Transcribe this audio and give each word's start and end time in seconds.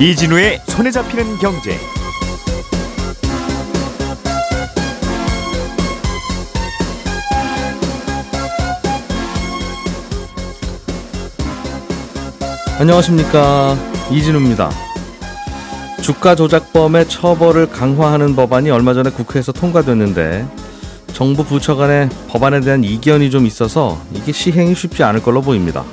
이진우의 0.00 0.60
손에 0.68 0.92
잡히는 0.92 1.38
경제. 1.38 1.76
안녕하십니까 12.78 13.76
이진우입니다. 14.12 14.70
주가 16.00 16.36
조작범의 16.36 17.08
처벌을 17.08 17.68
강화하는 17.68 18.36
법안이 18.36 18.70
얼마 18.70 18.94
전에 18.94 19.10
국회에서 19.10 19.50
통과됐는데 19.50 20.46
정부 21.12 21.42
부처 21.42 21.74
간의 21.74 22.08
법안에 22.28 22.60
대한 22.60 22.84
이견이 22.84 23.32
좀 23.32 23.46
있어서 23.46 24.00
이게 24.14 24.30
시행이 24.30 24.76
쉽지 24.76 25.02
않을 25.02 25.24
걸로 25.24 25.42
보입니다. 25.42 25.84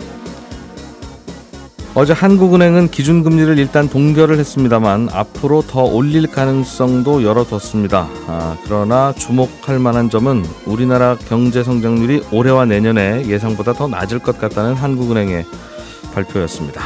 어제 1.98 2.12
한국은행은 2.12 2.91
기준금리를 2.91 3.58
일단 3.58 3.88
동결을 3.88 4.38
했습니다만 4.38 5.08
앞으로 5.13 5.62
더 5.62 5.84
올릴 5.84 6.27
가능성도 6.27 7.23
열어뒀습니다. 7.23 8.09
아, 8.27 8.58
그러나 8.66 9.13
주목할 9.13 9.80
만한 9.80 10.09
점은 10.09 10.44
우리나라 10.66 11.16
경제 11.16 11.63
성장률이 11.63 12.26
올해와 12.34 12.66
내년에 12.66 13.26
예상보다 13.27 13.72
더 13.72 13.88
낮을 13.88 14.20
것 14.20 14.38
같다는 14.38 14.73
한국은행의 14.73 15.45
발표였습니다. 16.13 16.81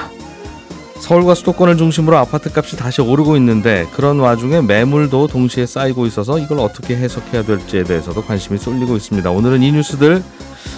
서울과 1.00 1.34
수도권을 1.34 1.78
중심으로 1.78 2.16
아파트 2.16 2.52
값이 2.56 2.78
다시 2.78 3.02
오르고 3.02 3.36
있는데 3.38 3.88
그런 3.96 4.20
와중에 4.20 4.62
매물도 4.62 5.26
동시에 5.26 5.66
쌓이고 5.66 6.06
있어서 6.06 6.38
이걸 6.38 6.60
어떻게 6.60 6.96
해석해야 6.96 7.42
될지에 7.46 7.84
대해서도 7.84 8.22
관심이 8.26 8.60
쏠리고 8.60 8.96
있습니다. 8.96 9.32
오늘은 9.32 9.64
이 9.64 9.72
뉴스들 9.72 10.22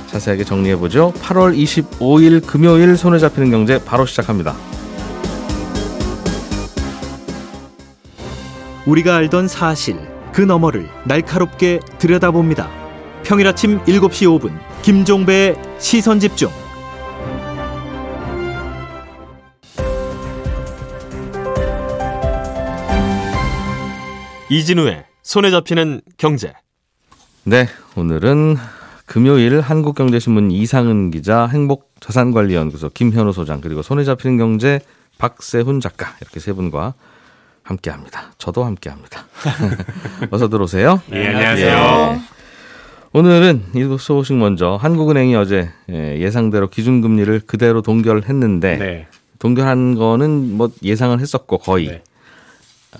자세하게 0.07 0.43
정리해 0.43 0.75
보죠. 0.75 1.13
8월 1.21 1.57
25일 1.57 2.45
금요일 2.45 2.97
손에 2.97 3.19
잡히는 3.19 3.51
경제 3.51 3.83
바로 3.83 4.05
시작합니다. 4.05 4.55
우리가 8.85 9.15
알던 9.15 9.47
사실 9.47 9.97
그 10.33 10.41
너머를 10.41 10.89
날카롭게 11.05 11.79
들여다봅니다. 11.99 12.69
평일 13.23 13.47
아침 13.47 13.79
7시 13.83 14.39
5분 14.39 14.57
김종배의 14.81 15.55
시선 15.79 16.19
집중. 16.19 16.49
이진우의 24.49 25.05
손에 25.23 25.49
잡히는 25.49 26.01
경제. 26.17 26.53
네, 27.43 27.67
오늘은 27.95 28.57
금요일 29.11 29.59
한국경제신문 29.59 30.51
이상은 30.51 31.11
기자, 31.11 31.45
행복자산관리연구소 31.45 32.91
김현우 32.93 33.33
소장 33.33 33.59
그리고 33.59 33.81
손에 33.81 34.05
잡히는 34.05 34.37
경제 34.37 34.79
박세훈 35.17 35.81
작가 35.81 36.15
이렇게 36.21 36.39
세 36.39 36.53
분과 36.53 36.93
함께합니다. 37.61 38.31
저도 38.37 38.63
함께합니다. 38.63 39.25
어서 40.31 40.47
들어오세요. 40.47 41.01
네, 41.09 41.27
안녕하세요. 41.27 41.75
예. 41.75 42.21
오늘은 43.11 43.63
이 43.75 43.97
소식 43.99 44.37
먼저 44.37 44.77
한국은행이 44.77 45.35
어제 45.35 45.69
예, 45.89 46.17
예상대로 46.17 46.69
기준금리를 46.69 47.41
그대로 47.41 47.81
동결했는데 47.81 48.77
네. 48.77 49.07
동결한 49.39 49.95
거는 49.95 50.55
뭐 50.55 50.71
예상을 50.83 51.19
했었고 51.19 51.57
거의 51.57 51.87
네. 51.87 52.03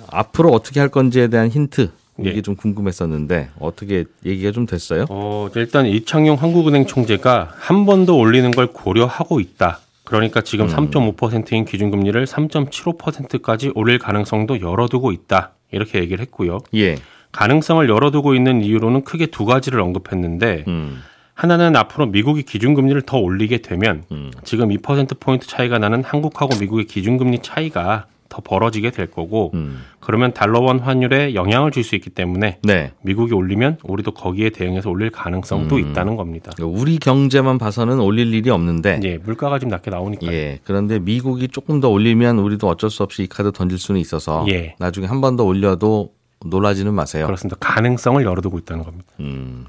앞으로 0.10 0.50
어떻게 0.50 0.82
할 0.82 0.90
건지에 0.90 1.30
대한 1.30 1.48
힌트 1.48 1.90
이게 2.22 2.38
예. 2.38 2.42
좀 2.42 2.56
궁금했었는데 2.56 3.50
어떻게 3.60 4.06
얘기가 4.26 4.52
좀 4.52 4.66
됐어요? 4.66 5.06
어, 5.10 5.50
일단 5.56 5.86
이창용 5.86 6.36
한국은행 6.38 6.86
총재가 6.86 7.54
한 7.58 7.86
번 7.86 8.06
더 8.06 8.16
올리는 8.16 8.50
걸 8.52 8.68
고려하고 8.68 9.40
있다. 9.40 9.80
그러니까 10.04 10.42
지금 10.42 10.68
3.5%인 10.68 11.66
기준금리를 11.66 12.26
3.75%까지 12.26 13.72
올릴 13.76 14.00
가능성도 14.00 14.62
열어두고 14.62 15.12
있다. 15.12 15.52
이렇게 15.72 16.00
얘기를 16.00 16.22
했고요. 16.22 16.60
예. 16.76 16.98
가능성을 17.32 17.88
열어두고 17.88 18.36
있는 18.36 18.62
이유로는 18.62 19.04
크게 19.04 19.28
두 19.28 19.46
가지를 19.46 19.80
언급했는데 19.80 20.66
음. 20.68 21.02
하나는 21.34 21.76
앞으로 21.78 22.08
미국이 22.08 22.44
기준금리를 22.44 23.02
더 23.04 23.18
올리게 23.18 23.60
되면 23.60 24.04
음. 24.12 24.32
지금 24.44 24.70
2%포인트 24.70 25.48
차이가 25.48 25.80
나는 25.80 26.04
한국하고 26.04 26.58
미국의 26.60 26.86
기준금리 26.86 27.40
차이가 27.42 28.06
더 28.32 28.42
벌어지게 28.42 28.92
될 28.92 29.08
거고 29.12 29.52
음. 29.54 29.82
그러면 30.00 30.34
달러원 30.34 30.80
환율에 30.80 31.36
영향을 31.36 31.70
줄 31.72 31.84
수 31.84 31.96
있기 31.96 32.10
때문에 32.12 32.60
네. 32.64 32.92
미국이 33.02 33.34
올리면 33.34 33.78
우리도 33.84 34.12
거기에 34.12 34.52
대응해서 34.52 34.90
올릴 34.90 35.10
가능성도 35.10 35.76
음. 35.76 35.80
있다는 35.92 36.16
겁니다. 36.16 36.52
우리 36.62 36.98
경제만 36.98 37.58
봐서는 37.58 38.00
올릴 38.00 38.34
일이 38.34 38.50
없는데 38.50 39.00
예, 39.04 39.18
물가가 39.18 39.60
좀 39.60 39.70
낮게 39.70 39.92
나오니까. 39.92 40.32
예. 40.32 40.60
그런데 40.64 41.00
미국이 41.00 41.48
조금 41.50 41.80
더 41.82 41.90
올리면 41.90 42.40
우리도 42.40 42.68
어쩔 42.70 42.90
수 42.90 43.04
없이 43.04 43.24
이 43.24 43.28
카드 43.28 43.52
던질 43.52 43.78
수는 43.78 44.00
있어서 44.00 44.46
예. 44.50 44.76
나중에 44.80 45.08
한 45.08 45.20
번 45.20 45.36
더 45.36 45.44
올려도 45.44 46.12
놀라지는 46.46 46.94
마세요. 46.94 47.26
그렇습니다. 47.26 47.58
가능성을 47.60 48.24
열어두고 48.24 48.58
있다는 48.60 48.84
겁니다. 48.84 49.08
음. 49.20 49.66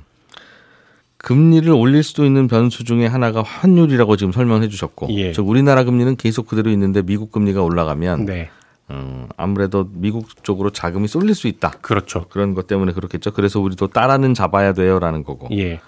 금리를 1.23 1.71
올릴 1.73 2.03
수도 2.03 2.25
있는 2.25 2.49
변수 2.49 2.85
중에 2.85 3.07
하나가 3.07 3.43
환율이라고 3.43 4.17
지금 4.17 4.33
설명해 4.33 4.69
주셨고 4.69 5.09
예. 5.11 5.33
즉 5.33 5.49
우리나라 5.49 5.85
금리는 5.85 6.17
계속 6.17 6.47
그대로 6.47 6.71
있는데 6.71 7.01
미국 7.01 7.31
금리가 7.31 7.63
올라가면 7.63 8.27
네, 8.27 8.51
음, 8.91 9.29
아무래도 9.37 9.89
미국 9.93 10.45
쪽으로 10.45 10.71
자금이 10.71 11.09
쏠릴 11.09 11.35
수 11.35 11.47
있다. 11.47 11.71
그렇죠. 11.81 12.27
그런 12.29 12.55
것 12.55 12.67
때문에 12.67 12.93
그렇겠죠. 12.93 13.31
그래서 13.31 13.61
우리도 13.61 13.89
따라는 13.89 14.35
잡아야 14.35 14.73
돼요라는 14.73 15.25
거고. 15.25 15.49
예. 15.57 15.81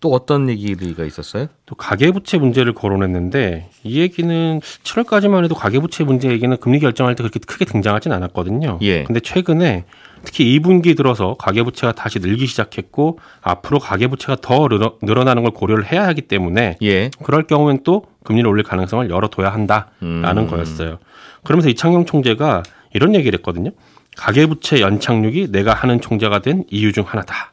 또 0.00 0.12
어떤 0.12 0.48
얘기가 0.48 1.04
있었어요? 1.04 1.48
또 1.66 1.74
가계부채 1.74 2.38
문제를 2.38 2.72
거론했는데 2.72 3.68
이 3.82 4.00
얘기는 4.00 4.60
7월까지만 4.60 5.44
해도 5.44 5.56
가계부채 5.56 6.04
문제 6.04 6.30
얘기는 6.30 6.56
금리 6.56 6.78
결정할 6.78 7.16
때 7.16 7.24
그렇게 7.24 7.40
크게 7.40 7.64
등장하진 7.64 8.12
않았거든요. 8.12 8.78
예. 8.82 9.02
근데 9.04 9.20
최근에 9.20 9.84
특히 10.24 10.58
2분기 10.58 10.96
들어서 10.96 11.34
가계부채가 11.34 11.92
다시 11.92 12.18
늘기 12.18 12.46
시작했고 12.46 13.18
앞으로 13.40 13.78
가계부채가 13.78 14.36
더 14.40 14.68
늘어, 14.68 14.96
늘어나는 15.02 15.42
걸 15.42 15.52
고려를 15.52 15.90
해야 15.90 16.06
하기 16.08 16.22
때문에 16.22 16.76
예. 16.82 17.10
그럴 17.22 17.46
경우엔 17.46 17.80
또 17.84 18.04
금리를 18.24 18.48
올릴 18.48 18.64
가능성을 18.64 19.08
열어둬야 19.10 19.50
한다라는 19.50 19.92
음. 20.02 20.46
거였어요. 20.48 20.98
그러면서 21.44 21.68
이창용 21.68 22.04
총재가 22.04 22.62
이런 22.94 23.14
얘기를 23.14 23.38
했거든요. 23.38 23.70
가계부채 24.16 24.80
연착륙이 24.80 25.52
내가 25.52 25.72
하는 25.72 26.00
총재가 26.00 26.40
된 26.40 26.64
이유 26.70 26.92
중 26.92 27.04
하나다. 27.06 27.52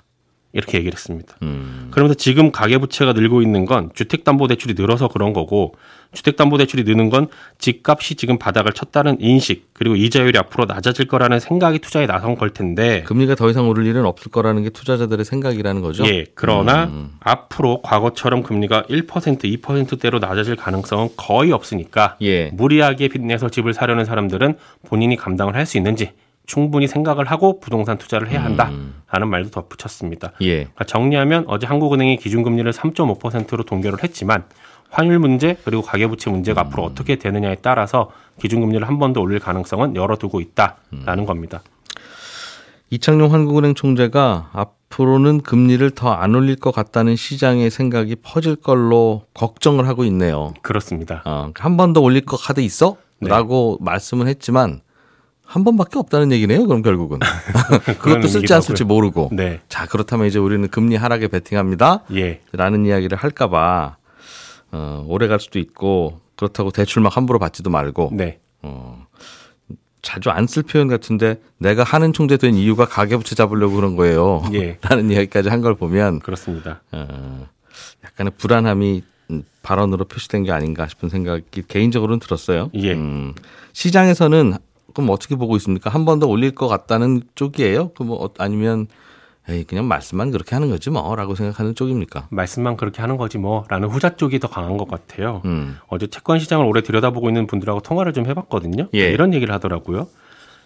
이렇게 0.56 0.78
얘기를 0.78 0.94
했습니다. 0.94 1.36
음. 1.44 1.90
그러면서 1.92 2.16
지금 2.16 2.52
가계부채가 2.52 3.14
늘고 3.14 3.42
있는 3.42 3.66
건 3.66 3.92
주택담보대출이 3.94 4.74
늘어서 4.74 5.10
그런 5.10 5.34
거고 5.34 5.76
주택담보대출이 6.14 6.84
느는 6.84 7.10
건 7.10 7.28
집값이 7.58 8.16
지금 8.16 8.38
바닥을 8.40 8.72
쳤다는 8.72 9.18
인식 9.20 9.68
그리고 9.74 9.98
이자율이 9.98 10.38
앞으로 10.40 10.64
낮아질 10.66 11.08
거라는 11.08 11.42
생각이 11.42 11.80
투자에 11.80 12.08
나선 12.08 12.36
걸 12.38 12.52
텐데 12.52 13.04
금리가 13.04 13.36
더 13.36 13.50
이상 13.50 13.68
오를 13.68 13.86
일은 13.86 14.06
없을 14.06 14.32
거라는 14.32 14.64
게 14.64 14.70
투자자들의 14.70 15.26
생각이라는 15.26 15.82
거죠. 15.82 16.06
예, 16.08 16.26
그러나 16.36 16.86
음. 16.86 17.12
앞으로 17.20 17.82
과거처럼 17.82 18.44
금리가 18.44 18.84
1% 18.84 19.62
2%대로 19.62 20.20
낮아질 20.20 20.56
가능성은 20.56 21.10
거의 21.18 21.52
없으니까 21.52 22.16
예. 22.22 22.50
무리하게 22.54 23.10
빚내서 23.10 23.50
집을 23.50 23.74
사려는 23.74 24.06
사람들은 24.06 24.56
본인이 24.88 25.18
감당을 25.18 25.54
할 25.54 25.66
수 25.66 25.78
있는지 25.78 26.12
충분히 26.46 26.88
생각을 26.88 27.26
하고 27.26 27.60
부동산 27.60 27.98
투자를 27.98 28.30
해야 28.30 28.44
한다라는 28.44 29.28
말도 29.30 29.50
덧붙였습니다. 29.52 30.34
예. 30.42 30.56
그러니까 30.64 30.86
정리하면 30.86 31.46
어제 31.48 31.66
한국은행이 31.68 32.18
기준금리를 32.18 32.72
3.5%로 32.72 33.64
동결을 33.64 34.04
했지만 34.04 34.44
환율 34.90 35.20
문제 35.20 35.58
그리고 35.66 35.82
가계부채 35.82 36.30
문제가 36.30 36.62
앞으로 36.62 36.84
어떻게 36.84 37.16
되느냐에 37.18 37.56
따라서 37.62 38.12
기준금리를 38.42 38.88
한 38.88 39.00
번 39.00 39.14
더 39.14 39.22
올릴 39.22 39.40
가능성은 39.40 39.96
열어두고 39.96 40.40
있다라는 40.42 41.26
겁니다. 41.26 41.62
이창용 42.92 43.34
한국은행 43.34 43.74
총재가 43.74 44.52
앞으로는 44.54 45.42
금리를 45.42 45.90
더 45.92 46.14
안 46.14 46.36
올릴 46.36 46.56
것 46.56 46.72
같다는 46.72 47.16
시장의 47.16 47.70
생각이 47.72 48.16
퍼질 48.18 48.56
걸로 48.56 49.24
걱정을 49.34 49.88
하고 49.88 50.06
있네요. 50.06 50.53
그렇습니다. 50.62 51.22
어, 51.26 51.52
한 51.58 51.78
번 51.78 51.94
더 51.94 52.00
올릴 52.02 52.24
것 52.26 52.38
카드 52.38 52.62
있어? 52.62 52.96
네. 53.20 53.30
라고 53.30 53.78
말씀은 53.82 54.28
했지만 54.28 54.82
한 55.46 55.64
번밖에 55.64 56.00
없다는 56.00 56.32
얘기네요. 56.32 56.66
그럼 56.68 56.82
결국은 56.82 57.20
그것도 58.00 58.28
쓸지 58.28 58.53
안 58.53 58.62
쓸지. 58.62 58.84
모르고 58.84 59.30
네, 59.32 59.62
자 59.70 59.86
그렇다면 59.86 60.28
이제 60.28 60.40
우리는 60.40 60.68
금리 60.70 60.96
하락에 60.96 61.28
베팅합니다. 61.28 62.03
예, 62.16 62.42
라는 62.52 62.86
이야기를 62.86 63.18
할까봐 63.18 63.97
어, 64.72 65.06
오래 65.08 65.28
갈 65.28 65.40
수도 65.40 65.59
있고 65.59 66.20
그렇다고 66.36 66.72
대출 66.72 67.02
막 67.02 67.16
함부로 67.16 67.40
받지도 67.40 67.70
말고 67.70 68.09
네, 68.14 68.40
어, 68.62 69.06
자주 70.02 70.30
안 70.30 70.46
쓸 70.47 70.64
표현 70.64 70.88
같은데 70.88 71.40
내가 71.58 71.84
하는 71.84 72.12
총재 72.14 72.38
된 72.38 72.56
이유가 72.56 72.86
가계부채 72.86 73.36
잡으려고 73.36 73.76
그런 73.76 73.96
거예요. 73.96 74.44
예. 74.53 74.78
라는 74.84 75.09
이야기까지 75.12 75.50
한 75.50 75.62
걸 75.62 75.76
보면 75.76 76.20
그렇습니다. 76.20 76.82
어, 76.91 77.48
약간의 78.03 78.34
불안함이 78.38 79.03
음, 79.32 79.44
발언으로 79.64 80.06
표시된 80.06 80.44
게 80.44 80.52
아닌가 80.52 80.88
싶은 80.88 81.09
생각이 81.09 81.64
개인적으로는 81.68 82.20
들었어요. 82.20 82.70
예. 82.76 82.94
음, 82.94 83.34
시장에서는 83.74 84.53
그럼 84.96 85.09
어떻게 85.12 85.36
보고 85.36 85.56
있습니까? 85.58 85.90
한 85.90 86.06
번 86.06 86.20
더 86.20 86.28
올릴 86.28 86.52
것 86.56 86.68
같다는 86.68 87.22
쪽이에요? 87.36 87.90
그뭐 87.90 88.30
아니면 88.38 88.88
에이 89.47 89.64
그냥 89.66 89.88
말씀만 89.88 90.32
그렇게 90.32 90.56
하는 90.56 90.70
거지 90.72 90.90
뭐 90.90 91.16
라고 91.16 91.36
생각하는 91.36 91.76
쪽입니까? 91.76 92.28
말씀만 92.32 92.78
그렇게 92.78 93.02
하는 93.02 93.18
거지 93.18 93.38
뭐 93.38 93.64
라는 93.70 93.90
후자 93.90 94.16
쪽이 94.16 94.40
더 94.40 94.47
강한 94.47 94.78
것 94.78 94.88
같아요. 94.90 95.42
음. 95.46 95.78
어제 95.88 96.08
채권 96.08 96.40
시장을 96.40 96.66
오래 96.66 96.82
들여다보고 96.82 97.30
있는 97.30 97.46
분들하고 97.46 97.82
통화를 97.82 98.14
좀 98.14 98.26
해봤거든요. 98.26 98.88
예. 98.96 99.12
이런 99.12 99.34
얘기를 99.36 99.53
하더라고요. 99.53 100.08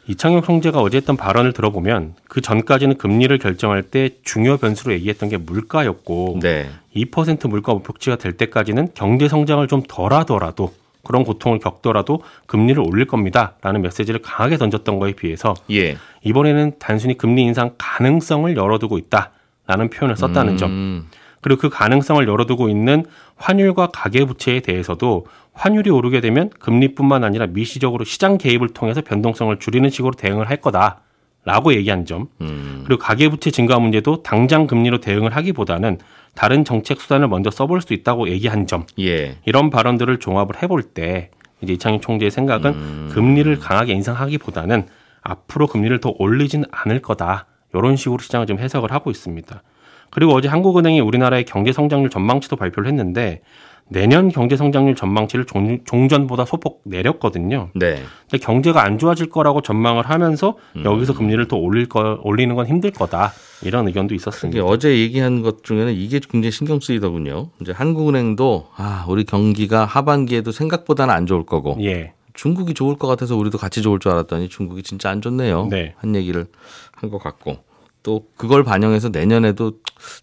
이창용 0.08 0.42
총재가 0.42 0.80
어제 0.80 0.98
했던 0.98 1.18
발언을 1.18 1.52
들어보면 1.54 2.16
그 2.28 2.42
전까지는 2.42 2.98
금리를 2.98 3.38
결정할 3.38 3.84
때 3.84 4.12
중요 4.24 4.58
변수로 4.58 4.94
얘기했던 4.94 5.30
게 5.30 5.38
물가였고 5.38 6.40
네. 6.42 6.70
2% 6.96 7.48
물가 7.50 7.74
목표치가 7.74 8.16
될 8.16 8.34
때까지는 8.34 8.90
경제 8.96 9.28
성장을 9.28 9.68
좀 9.68 9.84
덜하더라도 9.88 10.74
그런 11.04 11.24
고통을 11.24 11.60
겪더라도 11.60 12.22
금리를 12.46 12.82
올릴 12.86 13.06
겁니다라는 13.06 13.82
메시지를 13.82 14.22
강하게 14.22 14.58
던졌던 14.58 15.00
거에 15.00 15.14
비해서 15.14 15.54
예. 15.72 15.98
이번에는 16.24 16.74
단순히 16.80 17.18
금리 17.18 17.44
인상 17.44 17.76
가능성을 17.78 18.56
열어두고 18.56 18.98
있다라는 18.98 19.90
표현을 19.92 20.18
썼다는 20.18 20.58
점. 20.58 20.72
음. 20.72 21.08
그리고 21.42 21.62
그 21.62 21.70
가능성을 21.70 22.28
열어두고 22.28 22.70
있는 22.70 23.06
환율과 23.38 23.88
가계부채에 23.94 24.60
대해서도 24.60 25.26
환율이 25.54 25.90
오르게 25.90 26.22
되면 26.22 26.50
금리뿐만 26.60 27.24
아니라 27.24 27.48
미시적으로 27.48 28.04
시장 28.04 28.38
개입을 28.38 28.70
통해서 28.70 29.02
변동성을 29.02 29.58
줄이는 29.60 29.90
식으로 29.90 30.14
대응을 30.14 30.50
할 30.50 30.58
거다 30.58 31.02
라고 31.50 31.74
얘기한 31.74 32.06
점. 32.06 32.28
음. 32.42 32.84
그리고 32.86 33.02
가계부채 33.02 33.50
증가 33.50 33.80
문제도 33.80 34.22
당장 34.22 34.68
금리로 34.68 35.00
대응을 35.00 35.36
하기보다는 35.36 35.98
다른 36.36 36.64
정책 36.64 37.02
수단을 37.02 37.28
먼저 37.28 37.50
써볼 37.50 37.82
수 37.82 37.94
있다고 37.94 38.30
얘기한 38.30 38.68
점. 38.68 38.86
예. 39.00 39.38
이런 39.46 39.72
발언들을 39.72 40.20
종합을 40.20 40.62
해볼 40.62 40.84
때 40.84 41.32
이제 41.62 41.74
이창용 41.74 42.02
총재의 42.02 42.30
생각은 42.30 42.72
음. 42.72 43.10
금리를 43.12 43.58
강하게 43.58 43.94
인상하기보다는 43.94 44.86
앞으로 45.24 45.66
금리를 45.66 46.00
더 46.02 46.14
올리진 46.20 46.66
않을 46.70 47.02
거다. 47.02 47.48
이런 47.74 47.96
식으로 47.96 48.20
시장을 48.20 48.46
좀 48.46 48.60
해석을 48.60 48.92
하고 48.92 49.10
있습니다. 49.10 49.64
그리고 50.12 50.34
어제 50.34 50.48
한국은행이 50.48 51.02
우리나라의 51.02 51.46
경제 51.46 51.72
성장률 51.72 52.12
전망치도 52.12 52.58
발표를 52.58 52.90
했는데 52.90 53.42
내년 53.90 54.30
경제 54.30 54.56
성장률 54.56 54.96
전망치를 54.96 55.46
종, 55.46 55.80
종전보다 55.84 56.46
소폭 56.46 56.82
내렸거든요. 56.86 57.70
네. 57.74 58.02
근데 58.30 58.44
경제가 58.44 58.84
안 58.84 58.98
좋아질 58.98 59.30
거라고 59.30 59.62
전망을 59.62 60.10
하면서 60.10 60.56
음. 60.76 60.84
여기서 60.86 61.14
금리를 61.14 61.48
더 61.48 61.58
올릴 61.58 61.88
거 61.90 62.20
올리는 62.24 62.54
건 62.56 62.68
힘들 62.68 62.92
거다. 62.92 63.34
이런 63.64 63.88
의견도 63.88 64.14
있었습니다. 64.16 64.64
어제 64.64 64.98
얘기한 64.98 65.42
것 65.42 65.64
중에는 65.64 65.94
이게 65.94 66.20
굉장히 66.20 66.52
신경 66.52 66.80
쓰이더군요. 66.80 67.50
이제 67.62 67.72
한국은행도 67.72 68.68
아 68.76 69.06
우리 69.10 69.24
경기가 69.26 69.86
하반기에도 69.86 70.52
생각보다는 70.52 71.14
안 71.14 71.26
좋을 71.26 71.46
거고 71.46 71.78
예. 71.82 72.14
중국이 72.34 72.74
좋을 72.74 72.96
것 72.96 73.08
같아서 73.08 73.36
우리도 73.36 73.58
같이 73.58 73.82
좋을 73.82 74.00
줄 74.00 74.12
알았더니 74.12 74.48
중국이 74.50 74.84
진짜 74.84 75.10
안 75.10 75.22
좋네요. 75.22 75.68
네. 75.70 75.94
한 75.98 76.16
얘기를 76.16 76.46
한 76.94 77.10
것 77.10 77.18
같고 77.18 77.58
또 78.02 78.28
그걸 78.38 78.64
반영해서 78.64 79.10
내년에도 79.10 79.74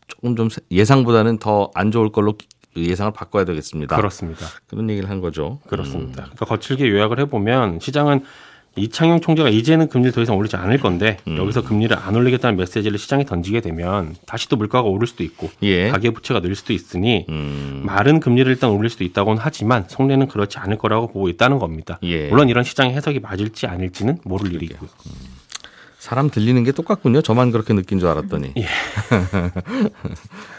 조금 0.09 0.35
좀 0.37 0.49
예상보다는 0.71 1.39
더 1.39 1.71
안 1.75 1.91
좋을 1.91 2.11
걸로 2.11 2.35
예상을 2.85 3.13
바꿔야 3.13 3.45
되겠습니다. 3.45 3.97
그렇습니다. 3.97 4.47
그런 4.67 4.91
얘기를 4.91 5.09
한 5.09 5.21
거죠. 5.21 5.61
그렇습니다. 5.69 6.23
그러니까 6.25 6.45
거칠게 6.47 6.89
요약을 6.89 7.21
해보면 7.21 7.81
시장은 7.81 8.25
이창용 8.77 9.21
총재가 9.21 9.49
이제는 9.49 9.89
금리를 9.89 10.13
더 10.13 10.21
이상 10.21 10.37
올리지 10.37 10.57
않을 10.57 10.79
건데 10.79 11.17
음. 11.27 11.39
여기서 11.39 11.63
금리를 11.63 11.97
안 11.99 12.15
올리겠다는 12.15 12.57
메시지를 12.59 12.99
시장에 12.99 13.25
던지게 13.25 13.63
되면 13.63 14.15
다시 14.27 14.49
또 14.51 14.57
물가가 14.57 14.87
오를 14.87 15.07
수도 15.07 15.25
있고 15.25 15.51
예. 15.63 15.89
가계 15.89 16.11
부채가 16.11 16.41
늘 16.41 16.55
수도 16.55 16.75
있으니 16.75 17.25
음. 17.31 17.83
말은 17.87 18.21
금리를 18.21 18.53
일단 18.53 18.71
올릴 18.71 18.91
수도 18.91 19.05
있다고는 19.05 19.41
하지만 19.43 19.87
속내는 19.89 20.29
그렇지 20.29 20.59
않을 20.59 20.77
거라고 20.77 21.07
보고 21.07 21.29
있다는 21.31 21.59
겁니다. 21.59 21.99
예. 22.03 22.29
물론 22.29 22.51
이런 22.51 22.65
시장의 22.65 22.95
해석이 22.95 23.21
맞을지 23.21 23.67
아닐지는 23.67 24.19
모를 24.25 24.53
일이고요. 24.53 24.91
사람 25.99 26.29
들리는 26.31 26.63
게 26.63 26.73
똑같군요. 26.73 27.23
저만 27.23 27.51
그렇게 27.51 27.73
느낀 27.73 27.99
줄 27.99 28.09
알았더니. 28.09 28.53
예. 28.59 28.67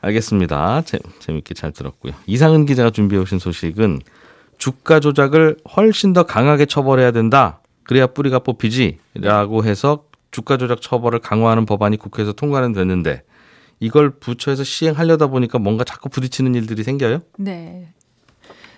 알겠습니다. 0.00 0.82
재, 0.82 0.98
재밌게 1.18 1.54
잘 1.54 1.72
들었고요. 1.72 2.12
이상은 2.26 2.66
기자가 2.66 2.90
준비해 2.90 3.20
오신 3.20 3.38
소식은 3.38 4.00
주가 4.58 5.00
조작을 5.00 5.56
훨씬 5.76 6.12
더 6.12 6.24
강하게 6.24 6.66
처벌해야 6.66 7.10
된다. 7.12 7.60
그래야 7.82 8.06
뿌리가 8.06 8.40
뽑히지라고 8.40 9.64
해서 9.64 10.04
주가 10.30 10.56
조작 10.56 10.80
처벌을 10.80 11.18
강화하는 11.18 11.66
법안이 11.66 11.96
국회에서 11.96 12.32
통과는 12.32 12.72
됐는데 12.72 13.22
이걸 13.80 14.10
부처에서 14.10 14.62
시행하려다 14.62 15.28
보니까 15.28 15.58
뭔가 15.58 15.84
자꾸 15.84 16.08
부딪히는 16.08 16.54
일들이 16.54 16.82
생겨요? 16.84 17.22
네. 17.38 17.88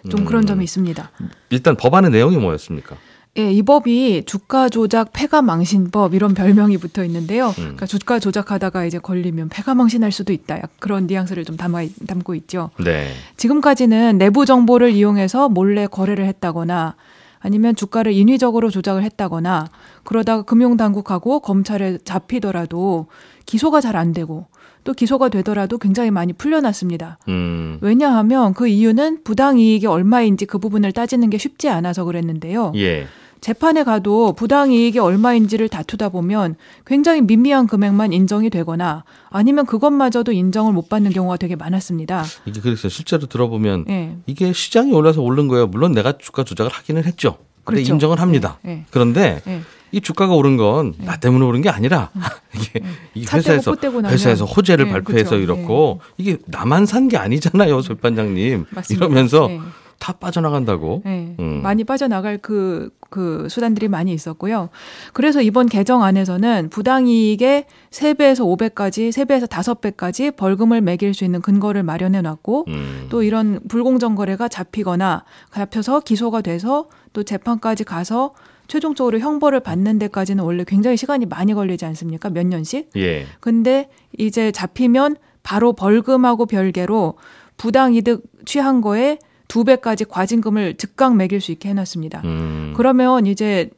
좀 0.08 0.24
그런 0.24 0.46
점이 0.46 0.64
있습니다. 0.64 1.10
일단 1.50 1.76
법안의 1.76 2.10
내용이 2.10 2.36
뭐였습니까? 2.36 2.96
예, 3.38 3.50
이 3.50 3.62
법이 3.62 4.24
주가 4.26 4.68
조작 4.68 5.10
폐가 5.14 5.40
망신법 5.40 6.12
이런 6.12 6.34
별명이 6.34 6.76
붙어 6.76 7.02
있는데요. 7.04 7.52
그러니까 7.56 7.86
주가 7.86 8.18
조작하다가 8.18 8.84
이제 8.84 8.98
걸리면 8.98 9.48
폐가 9.48 9.74
망신할 9.74 10.12
수도 10.12 10.34
있다. 10.34 10.58
약 10.58 10.70
그런 10.78 11.06
뉘앙스를 11.06 11.46
좀 11.46 11.56
담아 11.56 11.80
담고 12.06 12.34
있죠. 12.34 12.70
네. 12.84 13.08
지금까지는 13.38 14.18
내부 14.18 14.44
정보를 14.44 14.90
이용해서 14.90 15.48
몰래 15.48 15.86
거래를 15.86 16.26
했다거나 16.26 16.94
아니면 17.40 17.74
주가를 17.74 18.12
인위적으로 18.12 18.70
조작을 18.70 19.02
했다거나 19.02 19.68
그러다가 20.04 20.42
금융 20.42 20.76
당국하고 20.76 21.40
검찰에 21.40 21.98
잡히더라도 22.04 23.06
기소가 23.46 23.80
잘 23.80 23.96
안 23.96 24.12
되고 24.12 24.46
또 24.84 24.92
기소가 24.92 25.28
되더라도 25.28 25.78
굉장히 25.78 26.10
많이 26.10 26.32
풀려났습니다. 26.32 27.18
음. 27.28 27.78
왜냐하면 27.80 28.52
그 28.52 28.66
이유는 28.66 29.22
부당 29.22 29.58
이익이 29.58 29.86
얼마인지 29.86 30.46
그 30.46 30.58
부분을 30.58 30.92
따지는 30.92 31.30
게 31.30 31.38
쉽지 31.38 31.68
않아서 31.68 32.04
그랬는데요. 32.04 32.72
예. 32.76 33.06
재판에 33.46 33.82
가도 33.82 34.32
부당 34.34 34.70
이익이 34.72 35.00
얼마인지를 35.00 35.68
다투다 35.68 36.10
보면 36.10 36.54
굉장히 36.86 37.20
미미한 37.22 37.66
금액만 37.66 38.12
인정이 38.12 38.50
되거나 38.50 39.02
아니면 39.30 39.66
그것마저도 39.66 40.30
인정을 40.30 40.72
못 40.72 40.88
받는 40.88 41.10
경우가 41.10 41.36
되게 41.38 41.56
많았습니다. 41.56 42.24
이게 42.46 42.60
그래서 42.60 42.88
실제로 42.88 43.26
들어보면 43.26 43.86
예. 43.90 44.16
이게 44.26 44.52
시장이 44.52 44.92
올라서 44.92 45.22
오른 45.22 45.48
거예요. 45.48 45.66
물론 45.66 45.90
내가 45.90 46.16
주가 46.18 46.44
조작을 46.44 46.70
하기는 46.72 47.02
했죠. 47.04 47.36
근데 47.64 47.80
그렇죠. 47.82 47.94
인정을 47.94 48.20
합니다. 48.20 48.58
예, 48.64 48.70
예. 48.70 48.84
그런데 48.90 49.42
예. 49.48 49.60
이 49.90 50.00
주가가 50.00 50.34
오른 50.34 50.56
건 50.56 50.94
나 50.98 51.16
때문에 51.18 51.44
오른 51.44 51.62
게 51.62 51.68
아니라 51.68 52.10
이게 52.54 52.80
이차 53.14 53.40
떼고 53.40 53.58
회사에서. 53.58 53.76
회사에서 54.08 54.44
호재를 54.44 54.86
예, 54.86 54.90
발표해서 54.92 55.30
그렇죠. 55.30 55.42
이렇고 55.42 56.00
이게 56.16 56.38
나만 56.46 56.86
산 56.86 57.08
게 57.08 57.16
아니잖아요, 57.16 57.82
솔반장님. 57.82 58.66
맞습니다. 58.70 59.04
이러면서 59.04 59.48
예. 59.50 59.60
다 60.02 60.12
빠져나간다고. 60.14 61.02
네, 61.04 61.36
음. 61.38 61.60
많이 61.62 61.84
빠져나갈 61.84 62.36
그, 62.36 62.90
그 63.08 63.46
수단들이 63.48 63.86
많이 63.86 64.12
있었고요. 64.12 64.68
그래서 65.12 65.40
이번 65.40 65.68
개정 65.68 66.02
안에서는 66.02 66.70
부당이익의 66.70 67.66
3배에서 67.90 68.40
5배까지, 68.58 69.10
3배에서 69.10 69.46
5배까지 69.46 70.34
벌금을 70.34 70.80
매길 70.80 71.14
수 71.14 71.24
있는 71.24 71.40
근거를 71.40 71.84
마련해 71.84 72.20
놨고, 72.20 72.64
음. 72.66 73.06
또 73.10 73.22
이런 73.22 73.60
불공정 73.68 74.16
거래가 74.16 74.48
잡히거나 74.48 75.22
잡혀서 75.54 76.00
기소가 76.00 76.40
돼서 76.40 76.88
또 77.12 77.22
재판까지 77.22 77.84
가서 77.84 78.34
최종적으로 78.66 79.20
형벌을 79.20 79.60
받는 79.60 80.00
데까지는 80.00 80.42
원래 80.42 80.64
굉장히 80.66 80.96
시간이 80.96 81.26
많이 81.26 81.54
걸리지 81.54 81.84
않습니까? 81.84 82.28
몇 82.28 82.44
년씩? 82.44 82.90
예. 82.96 83.26
근데 83.38 83.88
이제 84.18 84.50
잡히면 84.50 85.14
바로 85.44 85.74
벌금하고 85.74 86.46
별개로 86.46 87.14
부당 87.56 87.94
이득 87.94 88.24
취한 88.44 88.80
거에 88.80 89.18
두 89.48 89.64
배까지 89.64 90.04
과징금을 90.06 90.76
즉각 90.76 91.16
매길 91.16 91.40
수 91.40 91.52
있게 91.52 91.68
해놨습니다. 91.70 92.22
음. 92.24 92.72
그러면 92.76 93.26
이제 93.26 93.70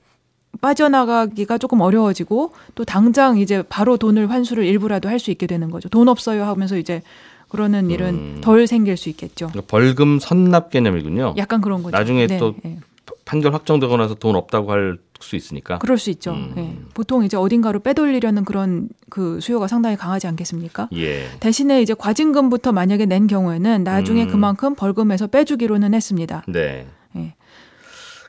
빠져나가기가 0.61 1.59
조금 1.59 1.81
어려워지고 1.81 2.53
또 2.75 2.85
당장 2.85 3.39
이제 3.39 3.63
바로 3.69 3.97
돈을 3.97 4.31
환수를 4.31 4.65
일부라도 4.65 5.09
할 5.09 5.19
수 5.19 5.31
있게 5.31 5.47
되는 5.47 5.71
거죠. 5.71 5.89
돈 5.89 6.09
없어요 6.09 6.45
하면서 6.45 6.77
이제 6.77 7.03
그러는 7.49 7.91
일은 7.91 8.09
음. 8.15 8.39
덜 8.41 8.67
생길 8.67 8.97
수 8.97 9.09
있겠죠. 9.09 9.49
그러니까 9.49 9.63
벌금 9.69 10.19
선납 10.19 10.71
개념이군요. 10.71 11.35
약간 11.37 11.61
그런 11.61 11.83
거죠. 11.83 11.97
나중에 11.97 12.27
네, 12.27 12.39
또 12.39 12.55
네. 12.63 12.79
판결 13.25 13.55
확정되고 13.55 13.97
나서 13.97 14.15
돈 14.15 14.37
없다고 14.37 14.71
할 14.73 14.99
수 15.25 15.37
있으니까. 15.37 15.79
그럴 15.79 15.99
수 15.99 16.11
있죠. 16.11 16.33
음. 16.33 16.53
네. 16.55 16.79
보통 16.93 17.25
이제 17.25 17.37
어딘가로 17.37 17.81
빼돌리려는 17.81 18.45
그런 18.45 18.89
그 19.11 19.41
수요가 19.41 19.67
상당히 19.67 19.97
강하지 19.97 20.27
않겠습니까? 20.27 20.89
예. 20.95 21.27
대신에 21.41 21.83
이제 21.83 21.95
과징금부터 21.95 22.73
만약에 22.73 23.07
낸 23.07 23.27
경우에는 23.27 23.83
나중에 23.83 24.25
음. 24.25 24.29
그만큼 24.29 24.75
벌금에서 24.75 25.27
빼주기로는 25.27 25.95
했습니다. 25.95 26.45
네. 26.47 26.87
예. 27.17 27.35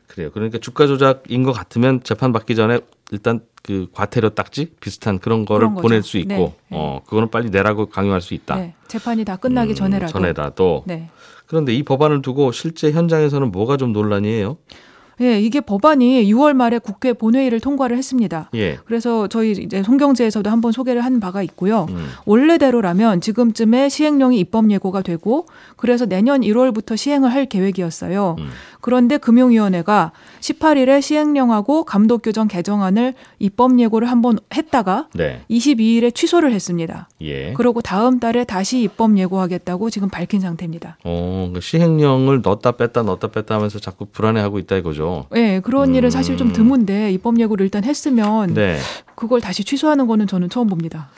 그래요. 0.08 0.32
그러니까 0.32 0.58
주가 0.60 0.88
조작인 0.88 1.44
것 1.44 1.52
같으면 1.52 2.02
재판 2.04 2.32
받기 2.32 2.56
전에 2.56 2.80
일단 3.12 3.42
그 3.66 3.88
과태료 3.94 4.30
딱지 4.30 4.68
비슷한 4.80 5.18
그런 5.18 5.44
거를 5.44 5.70
그런. 5.70 5.82
보낼 5.82 6.04
수 6.04 6.20
있고, 6.20 6.30
네, 6.34 6.54
네. 6.70 6.78
어 6.78 7.02
그거는 7.06 7.32
빨리 7.32 7.50
내라고 7.50 7.88
강요할 7.88 8.22
수 8.22 8.36
있다. 8.36 8.58
네. 8.58 8.76
재판이 8.88 9.26
다 9.26 9.38
끝나기 9.38 9.72
음, 9.72 9.76
전에라도. 9.76 10.12
전에라도. 10.14 10.84
네. 10.86 11.10
그런데 11.48 11.74
이 11.74 11.82
법안을 11.82 12.22
두고 12.22 12.52
실제 12.52 12.92
현장에서는 12.92 13.52
뭐가 13.52 13.78
좀 13.78 13.92
논란이에요? 13.92 14.58
예, 15.22 15.40
이게 15.40 15.62
법안이 15.62 16.26
6월 16.34 16.54
말에 16.54 16.78
국회 16.78 17.14
본회의를 17.14 17.62
통과를 17.62 17.98
했습니다. 17.98 18.50
예. 18.54 18.78
그래서 18.86 19.28
저희 19.28 19.52
이제 19.52 19.82
송경제에서도 19.82 20.50
한번 20.50 20.72
소개를 20.74 21.06
한 21.06 21.20
바가 21.20 21.42
있고요. 21.44 21.86
음. 21.90 22.10
원래대로라면 22.26 23.22
지금쯤에 23.22 23.88
시행령이 23.88 24.38
입법 24.40 24.70
예고가 24.70 25.02
되고 25.04 25.46
그래서 25.78 26.06
내년 26.06 26.42
1월부터 26.42 26.98
시행을 26.98 27.32
할 27.32 27.46
계획이었어요. 27.46 28.36
음. 28.40 28.50
그런데 28.86 29.18
금융위원회가 29.18 30.12
18일에 30.42 31.02
시행령하고 31.02 31.86
감독 31.86 32.22
규정 32.22 32.48
개정안을 32.48 33.16
입법 33.40 33.80
예고를 33.80 34.12
한번 34.12 34.38
했다가 34.54 35.08
네. 35.16 35.42
22일에 35.50 36.14
취소를 36.14 36.52
했습니다. 36.52 37.10
예. 37.22 37.54
그리고 37.54 37.82
다음 37.82 38.20
달에 38.20 38.44
다시 38.44 38.84
입법 38.84 39.18
예고하겠다고 39.18 39.90
지금 39.90 40.10
밝힌 40.10 40.40
상태입니다. 40.40 41.00
어, 41.04 41.50
그 41.52 41.62
시행령을 41.62 42.44
넣었다 42.44 42.74
뺐다 42.74 43.02
넣었다 43.02 43.30
뺐다 43.30 43.56
하면서 43.56 43.80
자꾸 43.80 44.06
불안해하고 44.06 44.60
있다 44.60 44.76
이거죠. 44.76 45.26
네, 45.32 45.62
그런 45.62 45.96
일은 45.96 46.12
사실 46.12 46.38
좀 46.38 46.50
음. 46.50 46.54
드문데 46.54 47.12
입법 47.12 47.40
예고를 47.40 47.66
일단 47.66 47.84
했으면 47.84 48.54
네. 48.54 48.78
그걸 49.16 49.42
다시 49.42 49.64
취소하는 49.64 50.06
거는 50.06 50.28
저는 50.28 50.50
처음 50.50 50.68
봅니다. 50.68 51.10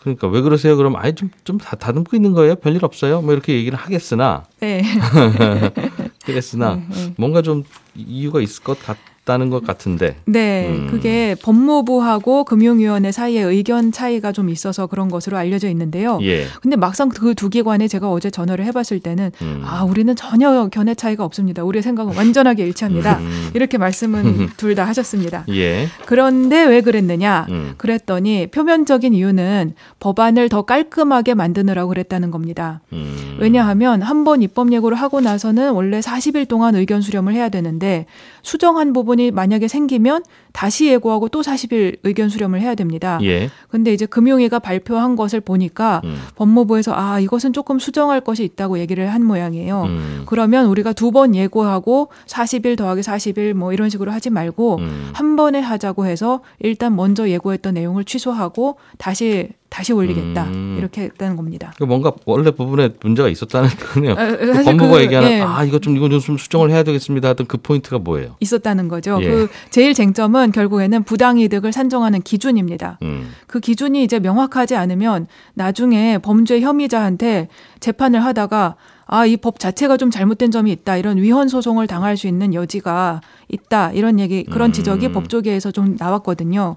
그러니까 0.00 0.26
왜 0.26 0.40
그러세요? 0.40 0.76
그럼 0.76 0.96
아예 0.96 1.14
좀좀 1.14 1.58
다듬고 1.58 2.16
있는 2.16 2.32
거예요? 2.32 2.56
별일 2.56 2.84
없어요? 2.84 3.22
뭐 3.22 3.32
이렇게 3.32 3.54
얘기를 3.54 3.78
하겠으나 3.78 4.42
네. 4.58 4.82
그랬으나 6.24 6.76
네, 6.76 6.86
네. 6.90 7.14
뭔가 7.18 7.42
좀 7.42 7.64
이유가 7.94 8.40
있을 8.40 8.62
것 8.62 8.78
같 8.78 8.96
다는 9.24 9.50
것 9.50 9.64
같은데. 9.64 10.16
네, 10.24 10.68
음. 10.68 10.88
그게 10.90 11.36
법무부하고 11.42 12.44
금융위원회 12.44 13.12
사이에 13.12 13.40
의견 13.42 13.92
차이가 13.92 14.32
좀 14.32 14.48
있어서 14.50 14.86
그런 14.88 15.08
것으로 15.10 15.36
알려져 15.36 15.68
있는데요. 15.68 16.18
예. 16.22 16.46
근데 16.60 16.76
막상 16.76 17.08
그 17.08 17.32
두 17.34 17.48
기관에 17.48 17.88
제가 17.88 18.10
어제 18.10 18.30
전화를 18.30 18.64
해봤을 18.66 19.00
때는 19.02 19.30
음. 19.42 19.62
아 19.64 19.84
우리는 19.84 20.14
전혀 20.16 20.68
견해 20.68 20.94
차이가 20.94 21.24
없습니다. 21.24 21.64
우리의 21.64 21.82
생각은 21.82 22.14
완전하게 22.16 22.64
일치합니다. 22.66 23.18
음. 23.18 23.50
이렇게 23.54 23.78
말씀은 23.78 24.48
둘 24.56 24.72
다 24.74 24.84
하셨습니다. 24.86 25.44
예. 25.50 25.86
그런데 26.06 26.64
왜 26.64 26.80
그랬느냐? 26.80 27.46
음. 27.50 27.74
그랬더니 27.76 28.46
표면적인 28.48 29.12
이유는 29.14 29.74
법안을 30.00 30.48
더 30.48 30.62
깔끔하게 30.62 31.34
만드느라고 31.34 31.88
그랬다는 31.90 32.30
겁니다. 32.30 32.80
음. 32.92 33.36
왜냐하면 33.40 34.00
한 34.02 34.22
번 34.24 34.40
입법 34.42 34.72
예고를 34.72 34.96
하고 34.96 35.20
나서는 35.20 35.72
원래 35.72 35.98
40일 36.00 36.46
동안 36.48 36.76
의견 36.76 37.00
수렴을 37.02 37.34
해야 37.34 37.48
되는데 37.48 38.06
수정한 38.42 38.92
부분이 38.92 39.30
만약에 39.30 39.68
생기면 39.68 40.22
다시 40.52 40.86
예고하고 40.88 41.28
또 41.28 41.40
40일 41.40 41.98
의견 42.02 42.28
수렴을 42.28 42.60
해야 42.60 42.74
됩니다. 42.74 43.18
예. 43.22 43.48
근데 43.70 43.92
이제 43.92 44.04
금융위가 44.06 44.58
발표한 44.58 45.16
것을 45.16 45.40
보니까 45.40 46.00
음. 46.04 46.16
법무부에서 46.36 46.92
아 46.94 47.20
이것은 47.20 47.52
조금 47.52 47.78
수정할 47.78 48.20
것이 48.20 48.44
있다고 48.44 48.78
얘기를 48.78 49.12
한 49.12 49.24
모양이에요. 49.24 49.82
음. 49.84 50.22
그러면 50.26 50.66
우리가 50.66 50.92
두 50.92 51.12
번 51.12 51.34
예고하고 51.34 52.08
40일 52.26 52.78
더하기 52.78 53.02
40일 53.02 53.52
뭐 53.52 53.74
이런 53.74 53.90
식으로 53.90 54.10
하지 54.12 54.30
말고 54.30 54.76
음. 54.78 55.10
한 55.12 55.36
번에 55.36 55.60
하자고 55.60 56.06
해서 56.06 56.40
일단 56.58 56.96
먼저 56.96 57.28
예고했던 57.28 57.74
내용을 57.74 58.04
취소하고 58.04 58.76
다시 58.96 59.50
다시 59.68 59.92
올리겠다 59.94 60.44
음. 60.44 60.76
이렇게 60.78 61.02
했다는 61.02 61.36
겁니다. 61.36 61.72
그 61.78 61.84
뭔가 61.84 62.12
원래 62.26 62.50
부분에 62.50 62.90
문제가 63.02 63.28
있었다는 63.28 63.70
거네요. 63.94 64.12
아, 64.12 64.36
그 64.36 64.46
사실 64.54 64.64
법무부가 64.64 64.96
그, 64.98 65.02
얘기하는 65.04 65.30
예. 65.30 65.40
아 65.40 65.64
이거 65.64 65.78
좀 65.78 65.96
이거 65.96 66.08
좀 66.08 66.36
수정을 66.36 66.70
해야 66.70 66.82
되겠습니다 66.82 67.28
하던 67.30 67.46
그 67.46 67.56
포인트가 67.58 67.98
뭐예요? 67.98 68.36
있었다는 68.40 68.88
거죠. 68.88 69.18
예. 69.22 69.26
그 69.28 69.48
제일 69.70 69.94
쟁점은 69.94 70.41
결국에는 70.50 71.04
부당이득을 71.04 71.72
산정하는 71.72 72.22
기준입니다. 72.22 72.98
음. 73.02 73.30
그 73.46 73.60
기준이 73.60 74.02
이제 74.02 74.18
명확하지 74.18 74.74
않으면 74.74 75.26
나중에 75.54 76.18
범죄 76.18 76.60
혐의자한테 76.60 77.48
재판을 77.80 78.24
하다가 78.24 78.76
아, 79.06 79.26
이 79.26 79.36
법 79.36 79.58
자체가 79.58 79.98
좀 79.98 80.10
잘못된 80.10 80.50
점이 80.50 80.72
있다. 80.72 80.96
이런 80.96 81.18
위헌 81.18 81.48
소송을 81.48 81.86
당할 81.86 82.16
수 82.16 82.26
있는 82.28 82.54
여지가 82.54 83.20
있다. 83.48 83.92
이런 83.92 84.18
얘기, 84.18 84.42
그런 84.44 84.72
지적이 84.72 85.08
음. 85.08 85.12
법조계에서 85.12 85.70
좀 85.70 85.96
나왔거든요. 85.98 86.76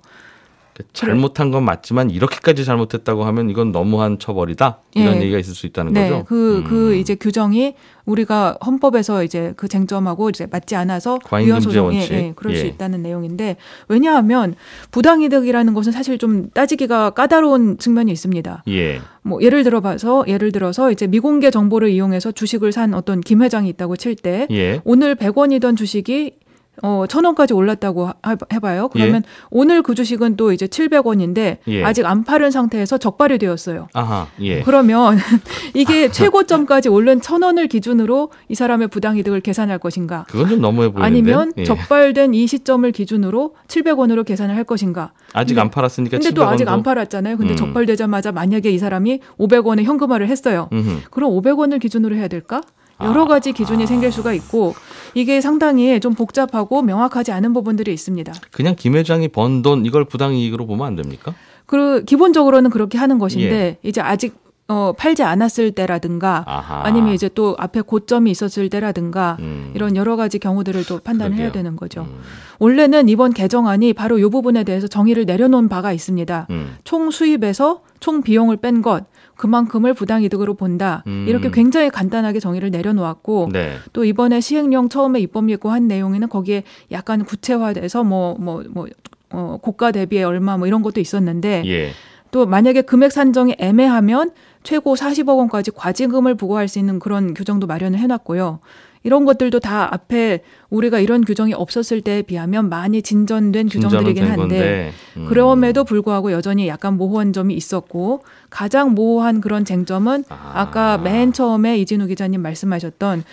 그 0.76 0.84
잘못한 0.92 1.52
건 1.52 1.64
맞지만 1.64 2.10
이렇게까지 2.10 2.66
잘못했다고 2.66 3.24
하면 3.24 3.50
이건 3.50 3.72
너무한 3.72 4.20
처벌이다 4.20 4.80
이런 4.94 5.16
예. 5.16 5.22
얘기가 5.22 5.40
있을 5.40 5.56
수 5.56 5.66
있다는 5.68 5.94
네, 5.94 6.10
거죠. 6.10 6.26
그, 6.26 6.58
음. 6.58 6.64
그 6.66 6.96
이제 6.96 7.16
규정이 7.16 7.76
우리가 8.06 8.58
헌법에서 8.64 9.24
이제 9.24 9.54
그 9.56 9.70
쟁점하고 9.70 10.30
이제 10.30 10.48
맞지 10.52 10.76
않아서 10.76 11.18
과잉 11.24 11.48
위헌 11.48 11.60
금지 11.62 11.74
소송에 11.74 11.98
원칙. 11.98 12.14
예, 12.14 12.34
그럴 12.36 12.56
수 12.58 12.66
예. 12.66 12.68
있다는 12.68 13.02
내용인데 13.04 13.56
왜냐하면 13.88 14.56
부당이득이라는 14.92 15.74
것은 15.74 15.94
사실 15.94 16.18
좀 16.18 16.50
따지기가 16.52 17.12
까다로운 17.12 17.78
측면이 17.78 18.12
있습니다. 18.12 18.64
예. 18.68 19.00
뭐 19.22 19.42
예를 19.42 19.64
들어 19.64 19.80
봐서 19.80 20.26
예를 20.28 20.52
들어서 20.52 20.92
이제 20.92 21.08
미공개 21.08 21.52
정보를 21.52 21.90
이용해서 21.90 22.34
주식을 22.34 22.74
산 22.74 22.94
어떤 22.94 23.22
김 23.22 23.42
회장이 23.42 23.70
있다고 23.70 23.96
칠때 23.96 24.48
예. 24.52 24.82
오늘 24.84 25.16
100원이던 25.16 25.78
주식이 25.78 26.34
어, 26.84 27.06
천 27.08 27.24
원까지 27.26 27.54
올랐다고 27.54 28.08
하- 28.22 28.36
해봐요. 28.54 28.90
그러면 28.90 29.24
오늘 29.50 29.82
그 29.82 29.96
주식은 29.96 30.36
또 30.36 30.52
이제 30.52 30.68
700원인데 30.68 31.58
예. 31.68 31.84
아직 31.84 32.06
안 32.06 32.24
팔은 32.24 32.52
상태에서 32.52 32.98
적발이 32.98 33.38
되었어요. 33.38 33.88
아하. 33.94 34.28
예. 34.42 34.62
그러면 34.62 35.18
이게 35.74 36.10
최고점까지 36.12 36.90
오른 36.90 37.22
천 37.22 37.42
원을 37.44 37.68
기준으로 37.68 38.32
이 38.50 38.56
사람의 38.56 38.90
부당이득을 38.90 39.42
계산할 39.42 39.80
것인가? 39.80 40.26
그건 40.30 40.50
좀 40.50 40.62
너무해 40.62 40.90
보이는데. 40.92 41.06
아니면 41.06 41.54
예. 41.58 41.64
적발된 41.64 42.34
이 42.34 42.46
시점을 42.48 42.90
기준으로 42.92 43.56
700원으로 43.68 44.26
계산을 44.26 44.56
할 44.56 44.64
것인가? 44.64 45.14
아직 45.34 45.54
근데- 45.54 45.62
안 45.62 45.72
팔았으니까 45.72 46.18
근데 46.18 46.32
또 46.32 46.44
아직 46.46 46.66
700원도 46.66 46.70
안 46.70 46.84
팔았잖아요. 46.84 47.38
근데 47.38 47.54
음. 47.54 47.58
적발되자마자 47.58 48.32
만약에 48.32 48.70
이 48.70 48.78
사람이 48.78 49.20
500원에 49.40 49.84
현금화를 49.84 50.28
했어요. 50.28 50.70
음흠. 50.74 51.02
그럼 51.12 51.32
500원을 51.32 51.80
기준으로 51.80 52.16
해야 52.16 52.28
될까? 52.28 52.62
여러 53.02 53.24
아. 53.24 53.28
가지 53.28 53.52
기준이 53.52 53.86
생길 53.88 54.12
수가 54.12 54.34
있고 54.34 54.74
이게 55.14 55.42
상당히 55.42 56.00
좀 56.00 56.14
복잡하고 56.14 56.82
명확하지 56.82 57.32
않은 57.32 57.54
부분들이 57.54 57.94
있습니다. 57.94 58.34
그냥 58.52 58.76
김 58.78 58.96
회장이 58.96 59.28
번 59.30 59.62
돈 59.62 59.86
이걸 59.86 60.06
부당이익으로 60.06 60.66
보면 60.66 60.86
안 60.88 60.96
됩니까? 60.96 61.34
그 61.66 62.04
기본적으로는 62.06 62.70
그렇게 62.70 62.98
하는 62.98 63.18
것인데 63.20 63.56
예. 63.56 63.78
이제 63.88 64.02
아직 64.02 64.36
어, 64.68 64.94
팔지 64.98 65.22
않았을 65.22 65.72
때라든가 65.74 66.44
아하. 66.48 66.82
아니면 66.86 67.14
이제 67.14 67.30
또 67.36 67.56
앞에 67.60 67.82
고점이 67.82 68.32
있었을 68.32 68.70
때라든가 68.70 69.38
음. 69.40 69.72
이런 69.76 69.96
여러 69.96 70.16
가지 70.16 70.40
경우들을 70.40 70.86
또 70.86 71.00
판단을 71.00 71.34
해야 71.38 71.46
그러게요. 71.52 71.64
되는 71.64 71.76
거죠. 71.76 72.02
음. 72.02 72.20
원래는 72.58 73.08
이번 73.08 73.32
개정안이 73.34 73.94
바로 73.94 74.18
이 74.18 74.24
부분에 74.24 74.64
대해서 74.64 74.88
정의를 74.88 75.26
내려놓은 75.26 75.70
바가 75.70 75.94
있습니다. 75.94 76.48
음. 76.50 76.78
총 76.84 77.12
수입에서 77.12 77.82
총 78.00 78.24
비용을 78.24 78.58
뺀 78.58 78.82
것 78.82 79.06
그만큼을 79.36 79.94
부당이득으로 79.94 80.54
본다. 80.56 81.04
음. 81.08 81.26
이렇게 81.28 81.52
굉장히 81.52 81.90
간단하게 81.90 82.40
정의를 82.40 82.72
내려놓았고 82.72 83.50
네. 83.52 83.76
또 83.94 84.06
이번에 84.06 84.40
시행령 84.42 84.90
처음에 84.90 85.20
입법 85.20 85.50
예고한 85.50 85.88
내용에는 85.88 86.30
거기에 86.30 86.64
약간 86.92 87.24
구체화돼서 87.26 88.04
뭐 88.04 88.36
뭐 88.40 88.64
뭐 88.70 88.88
어, 89.32 89.58
고가 89.62 89.92
대비에 89.92 90.24
얼마 90.24 90.58
뭐 90.58 90.68
이런 90.68 90.82
것도 90.82 91.02
있었는데 91.02 91.64
예. 91.66 91.92
또 92.32 92.46
만약에 92.46 92.82
금액 92.82 93.12
산정이 93.12 93.56
애매하면 93.60 94.32
최고 94.64 94.96
40억 94.96 95.38
원까지 95.38 95.72
과징금을 95.72 96.36
부과할 96.36 96.68
수 96.68 96.80
있는 96.80 97.00
그런 97.00 97.34
규정도 97.34 97.68
마련을 97.68 98.00
해놨고요. 98.00 98.60
이런 99.06 99.24
것들도 99.24 99.60
다 99.60 99.88
앞에 99.94 100.42
우리가 100.72 101.00
이런 101.00 101.24
규정이 101.24 101.54
없었을 101.54 102.02
때에 102.02 102.24
비하면 102.24 102.70
많이 102.70 103.04
진전된 103.04 103.70
규정들이긴 103.70 104.26
된 104.26 104.40
한데. 104.40 104.92
음. 105.16 105.28
그럼에도 105.28 105.84
불구하고 105.84 106.32
여전히 106.32 106.68
약간 106.68 106.98
모호한 106.98 107.32
점이 107.32 107.54
있었고 107.54 108.24
가장 108.50 108.96
모호한 108.96 109.42
그런 109.42 109.64
쟁점은 109.64 110.24
아. 110.30 110.52
아까 110.56 110.98
맨 110.98 111.34
처음에 111.34 111.78
이진우 111.78 112.08
기자님 112.08 112.42
말씀하셨던 112.42 113.24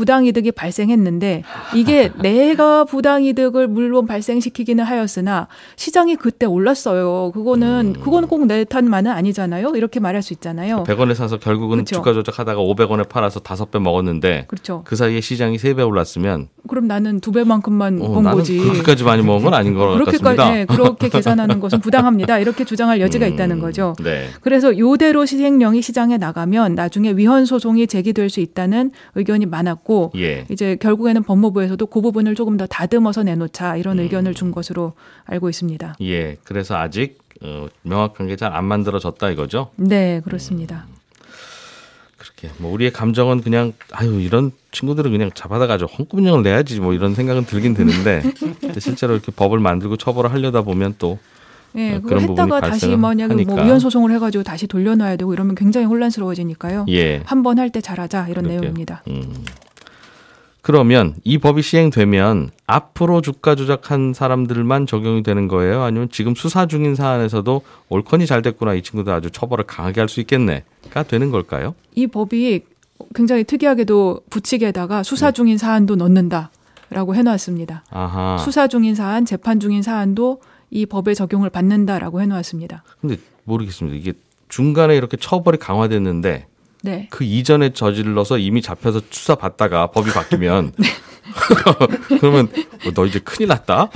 부당이득이 0.00 0.52
발생했는데 0.52 1.42
이게 1.74 2.10
내가 2.22 2.84
부당이득을 2.84 3.68
물론 3.68 4.06
발생시키기는 4.06 4.82
하였으나 4.82 5.46
시장이 5.76 6.16
그때 6.16 6.46
올랐어요. 6.46 7.30
그거는 7.34 7.94
음. 7.96 8.00
그건 8.02 8.26
꼭 8.26 8.40
내 8.40 8.64
탓만은 8.64 9.10
아니잖아요. 9.12 9.72
이렇게 9.76 10.00
말할 10.00 10.22
수 10.22 10.32
있잖아요. 10.32 10.84
100원에 10.84 11.14
사서 11.14 11.38
결국은 11.38 11.76
그렇죠. 11.84 11.96
주가 11.96 12.14
조작하다가 12.14 12.58
500원에 12.62 13.06
팔아서 13.06 13.40
다섯 13.40 13.70
배 13.70 13.78
먹었는데 13.78 14.46
그렇죠. 14.48 14.80
그 14.86 14.96
사이에 14.96 15.20
시장이 15.20 15.58
세 15.58 15.74
배 15.74 15.82
올랐으면 15.82 16.48
그럼 16.68 16.86
나는 16.88 17.20
두 17.20 17.30
배만큼만 17.32 18.00
어, 18.02 18.08
본 18.08 18.24
나는 18.24 18.38
거지. 18.38 18.58
그렇게까지 18.58 19.04
많이 19.04 19.22
먹은 19.22 19.44
건 19.44 19.52
아닌 19.54 19.74
것 19.74 19.88
그렇게까지 19.92 20.22
같습니다. 20.36 20.50
네, 20.52 20.64
그렇게 20.64 21.08
계산하는 21.10 21.60
것은 21.60 21.80
부당합니다. 21.80 22.38
이렇게 22.38 22.64
주장할 22.64 23.00
여지가 23.02 23.26
음, 23.26 23.32
있다는 23.34 23.60
거죠. 23.60 23.94
네. 24.02 24.28
그래서 24.40 24.76
요대로 24.76 25.26
시행령이 25.26 25.82
시장에 25.82 26.16
나가면 26.16 26.74
나중에 26.74 27.12
위헌 27.12 27.44
소송이 27.44 27.86
제기될 27.86 28.30
수 28.30 28.40
있다는 28.40 28.90
의견이 29.14 29.44
많았고 29.46 29.89
예. 30.16 30.44
이제 30.50 30.76
결국에는 30.76 31.22
법무부에서도 31.22 31.84
그 31.86 32.00
부분을 32.00 32.34
조금 32.34 32.56
더 32.56 32.66
다듬어서 32.66 33.22
내놓자 33.24 33.76
이런 33.76 33.98
음. 33.98 34.02
의견을 34.04 34.34
준 34.34 34.50
것으로 34.52 34.92
알고 35.24 35.48
있습니다. 35.48 35.96
예. 36.02 36.36
그래서 36.44 36.76
아직 36.76 37.18
어, 37.42 37.66
명확한 37.82 38.26
게 38.28 38.36
잘 38.36 38.52
안 38.54 38.64
만들어졌다 38.66 39.30
이거죠. 39.30 39.70
네, 39.76 40.20
그렇습니다. 40.24 40.86
그렇게 42.18 42.50
뭐 42.58 42.70
우리의 42.72 42.92
감정은 42.92 43.40
그냥 43.40 43.72
아유 43.92 44.20
이런 44.20 44.52
친구들은 44.72 45.10
그냥 45.10 45.30
잡아다가죠 45.34 45.86
헌금령을 45.86 46.42
내야지 46.42 46.78
뭐 46.80 46.92
이런 46.92 47.14
생각은 47.14 47.46
들긴 47.46 47.72
드는데 47.72 48.22
실제로 48.78 49.14
이렇게 49.14 49.32
법을 49.32 49.58
만들고 49.58 49.96
처벌을 49.96 50.30
하려다 50.32 50.60
보면 50.62 50.96
또 50.98 51.18
예, 51.76 51.94
어, 51.94 52.00
그걸 52.00 52.20
했다가 52.20 52.60
다시 52.60 52.88
만약에 52.96 53.32
뭐 53.44 53.54
하니까. 53.54 53.64
위헌 53.64 53.78
소송을 53.80 54.10
해가지고 54.12 54.42
다시 54.44 54.66
돌려놔야 54.66 55.16
되고 55.16 55.32
이러면 55.32 55.54
굉장히 55.54 55.86
혼란스러워지니까요. 55.86 56.84
예. 56.90 57.22
한번 57.24 57.58
할 57.58 57.70
때 57.70 57.80
잘하자 57.80 58.26
이런 58.28 58.42
그러게요. 58.44 58.60
내용입니다. 58.60 59.02
음. 59.08 59.22
그러면 60.62 61.14
이 61.24 61.38
법이 61.38 61.62
시행되면 61.62 62.50
앞으로 62.66 63.20
주가 63.22 63.54
조작한 63.54 64.12
사람들만 64.14 64.86
적용이 64.86 65.22
되는 65.22 65.48
거예요? 65.48 65.82
아니면 65.82 66.08
지금 66.10 66.34
수사 66.34 66.66
중인 66.66 66.94
사안에서도 66.94 67.62
올컨이 67.88 68.26
잘 68.26 68.42
됐구나 68.42 68.74
이 68.74 68.82
친구들 68.82 69.12
아주 69.12 69.30
처벌을 69.30 69.64
강하게 69.64 70.00
할 70.00 70.08
수 70.10 70.20
있겠네가 70.20 71.02
되는 71.08 71.30
걸까요? 71.30 71.74
이 71.94 72.06
법이 72.06 72.62
굉장히 73.14 73.44
특이하게도 73.44 74.22
부칙에다가 74.28 75.02
수사 75.02 75.30
중인 75.30 75.56
사안도 75.56 75.96
넣는다라고 75.96 77.14
해놓았습니다. 77.14 77.84
아하. 77.90 78.36
수사 78.38 78.66
중인 78.68 78.94
사안, 78.94 79.24
재판 79.24 79.60
중인 79.60 79.82
사안도 79.82 80.40
이 80.70 80.84
법의 80.86 81.14
적용을 81.14 81.48
받는다라고 81.50 82.20
해놓았습니다. 82.20 82.82
근데 83.00 83.16
모르겠습니다. 83.44 83.96
이게 83.96 84.12
중간에 84.48 84.96
이렇게 84.96 85.16
처벌이 85.16 85.58
강화됐는데 85.58 86.46
네. 86.82 87.08
그 87.10 87.24
이전에 87.24 87.72
저질러서 87.72 88.38
이미 88.38 88.62
잡혀서 88.62 89.02
수사 89.10 89.34
받다가 89.34 89.88
법이 89.88 90.10
바뀌면 90.12 90.72
그러면 92.20 92.48
어, 92.86 92.90
너 92.92 93.06
이제 93.06 93.18
큰일 93.20 93.48
났다. 93.48 93.88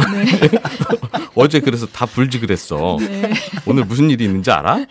어제 1.34 1.60
그래서 1.60 1.86
다 1.86 2.06
불지 2.06 2.38
그랬어. 2.40 2.96
네. 3.00 3.32
오늘 3.66 3.84
무슨 3.84 4.10
일이 4.10 4.24
있는지 4.24 4.50
알아? 4.50 4.86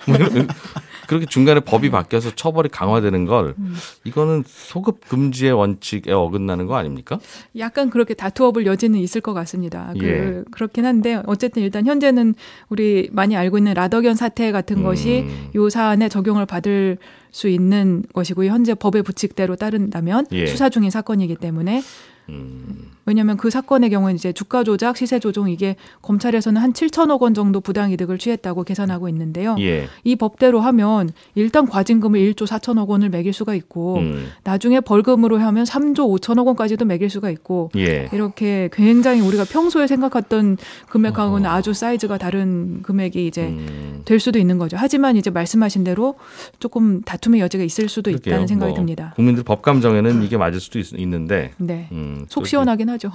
그렇게 1.14 1.26
중간에 1.26 1.60
법이 1.60 1.92
바뀌어서 1.92 2.36
처벌이 2.36 2.70
강화되는 2.70 3.26
걸 3.26 3.56
이거는 4.04 4.44
소급 4.48 5.08
금지의 5.08 5.54
원칙에 5.54 6.12
어긋나는 6.12 6.66
거 6.66 6.76
아닙니까? 6.76 7.20
약간 7.58 7.90
그렇게 7.90 8.14
다투어 8.14 8.52
볼 8.52 8.66
여지는 8.66 9.00
있을 9.00 9.22
것 9.22 9.34
같습니다. 9.34 9.94
그, 10.00 10.06
예. 10.06 10.44
그렇긴 10.52 10.86
한데 10.86 11.22
어쨌든 11.26 11.64
일단 11.64 11.86
현재는 11.86 12.36
우리 12.70 13.10
많이 13.12 13.36
알고 13.36 13.58
있는 13.58 13.74
라더견 13.74 14.16
사태 14.16 14.52
같은 14.52 14.78
음. 14.78 14.84
것이 14.84 15.26
요 15.56 15.70
사안에 15.70 16.10
적용을 16.10 16.46
받을 16.46 16.98
수 17.32 17.48
있는 17.48 18.04
것이고요. 18.14 18.52
현재 18.52 18.74
법의 18.74 19.04
부칙대로 19.04 19.56
따른다면 19.56 20.28
예. 20.32 20.46
수사 20.46 20.70
중인 20.70 20.90
사건이기 20.90 21.36
때문에 21.36 21.82
음, 22.30 22.92
왜냐하면 23.06 23.38
그 23.38 23.50
사건의 23.50 23.90
경우는 23.90 24.16
이제 24.16 24.32
주가 24.32 24.64
조작, 24.64 24.98
시세 24.98 25.20
조종 25.20 25.50
이게 25.50 25.76
검찰에서는 26.02 26.62
한 26.62 26.74
7천억 26.74 27.22
원 27.22 27.34
정도 27.34 27.60
부당 27.60 27.92
이득을 27.92 28.18
취했다고 28.18 28.64
계산하고 28.64 29.10
있는데요. 29.10 29.56
예. 29.60 29.88
이 30.04 30.16
법대로 30.16 30.62
하면 30.62 31.10
일단 31.36 31.68
과징금을 31.68 32.20
1조 32.20 32.48
4천억 32.48 32.88
원을 32.88 33.10
매길 33.10 33.34
수가 33.34 33.56
있고 33.56 33.98
음, 33.98 34.30
나중에 34.44 34.80
벌금으로 34.80 35.40
하면 35.40 35.66
3조 35.66 36.20
5천억 36.20 36.46
원까지도 36.48 36.86
매길 36.86 37.10
수가 37.10 37.30
있고 37.30 37.72
예. 37.76 38.10
이렇게 38.14 38.70
굉장히 38.72 39.22
우리가 39.22 39.44
평소에 39.46 39.88
생각했던 39.88 40.58
금액하고는 40.90 41.50
아주 41.50 41.74
사이즈가 41.74 42.18
다른 42.18 42.82
금액이 42.84 43.28
이제 43.28 43.48
음, 43.48 44.02
될 44.06 44.20
수도 44.20 44.40
있는 44.40 44.58
거죠. 44.58 44.78
하지만 44.80 45.18
이제 45.18 45.30
말씀하신 45.30 45.84
대로 45.84 46.16
조금 46.60 47.02
다툼의 47.02 47.42
여지가 47.42 47.64
있을 47.64 47.90
수도 47.90 48.12
그러게요. 48.12 48.34
있다는 48.34 48.48
생각이 48.48 48.70
뭐 48.72 48.78
듭니다. 48.78 49.14
국민들 49.16 49.44
법 49.44 49.62
감정에는 49.62 50.24
이게 50.24 50.38
맞을 50.38 50.60
수도 50.60 50.80
있, 50.80 50.94
는데 51.08 51.52
네. 51.58 51.88
음, 51.92 52.26
속또 52.30 52.46
시원하긴 52.46 52.90
하 52.90 52.93
죠. 52.98 53.12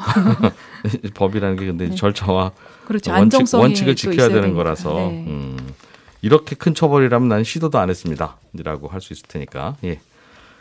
이제 0.87 1.11
법이라는 1.15 1.57
게 1.57 1.67
근데 1.67 1.95
절차와 1.95 2.53
그렇죠. 2.87 3.11
원칙, 3.13 3.51
또 3.51 3.95
지켜야 3.95 4.29
되는. 4.29 4.55
거라서 4.55 4.95
네. 4.95 5.25
음, 5.27 5.57
이렇게 6.23 6.57
큰 6.57 6.75
처벌이라면 6.75 7.29
난 7.29 7.45
시도도 7.45 7.79
안 7.79 7.91
했습니다.라고 7.91 8.89
할 8.89 9.01
수 9.01 9.13
있을 9.13 9.25
테니까. 9.29 9.77
예. 9.85 10.01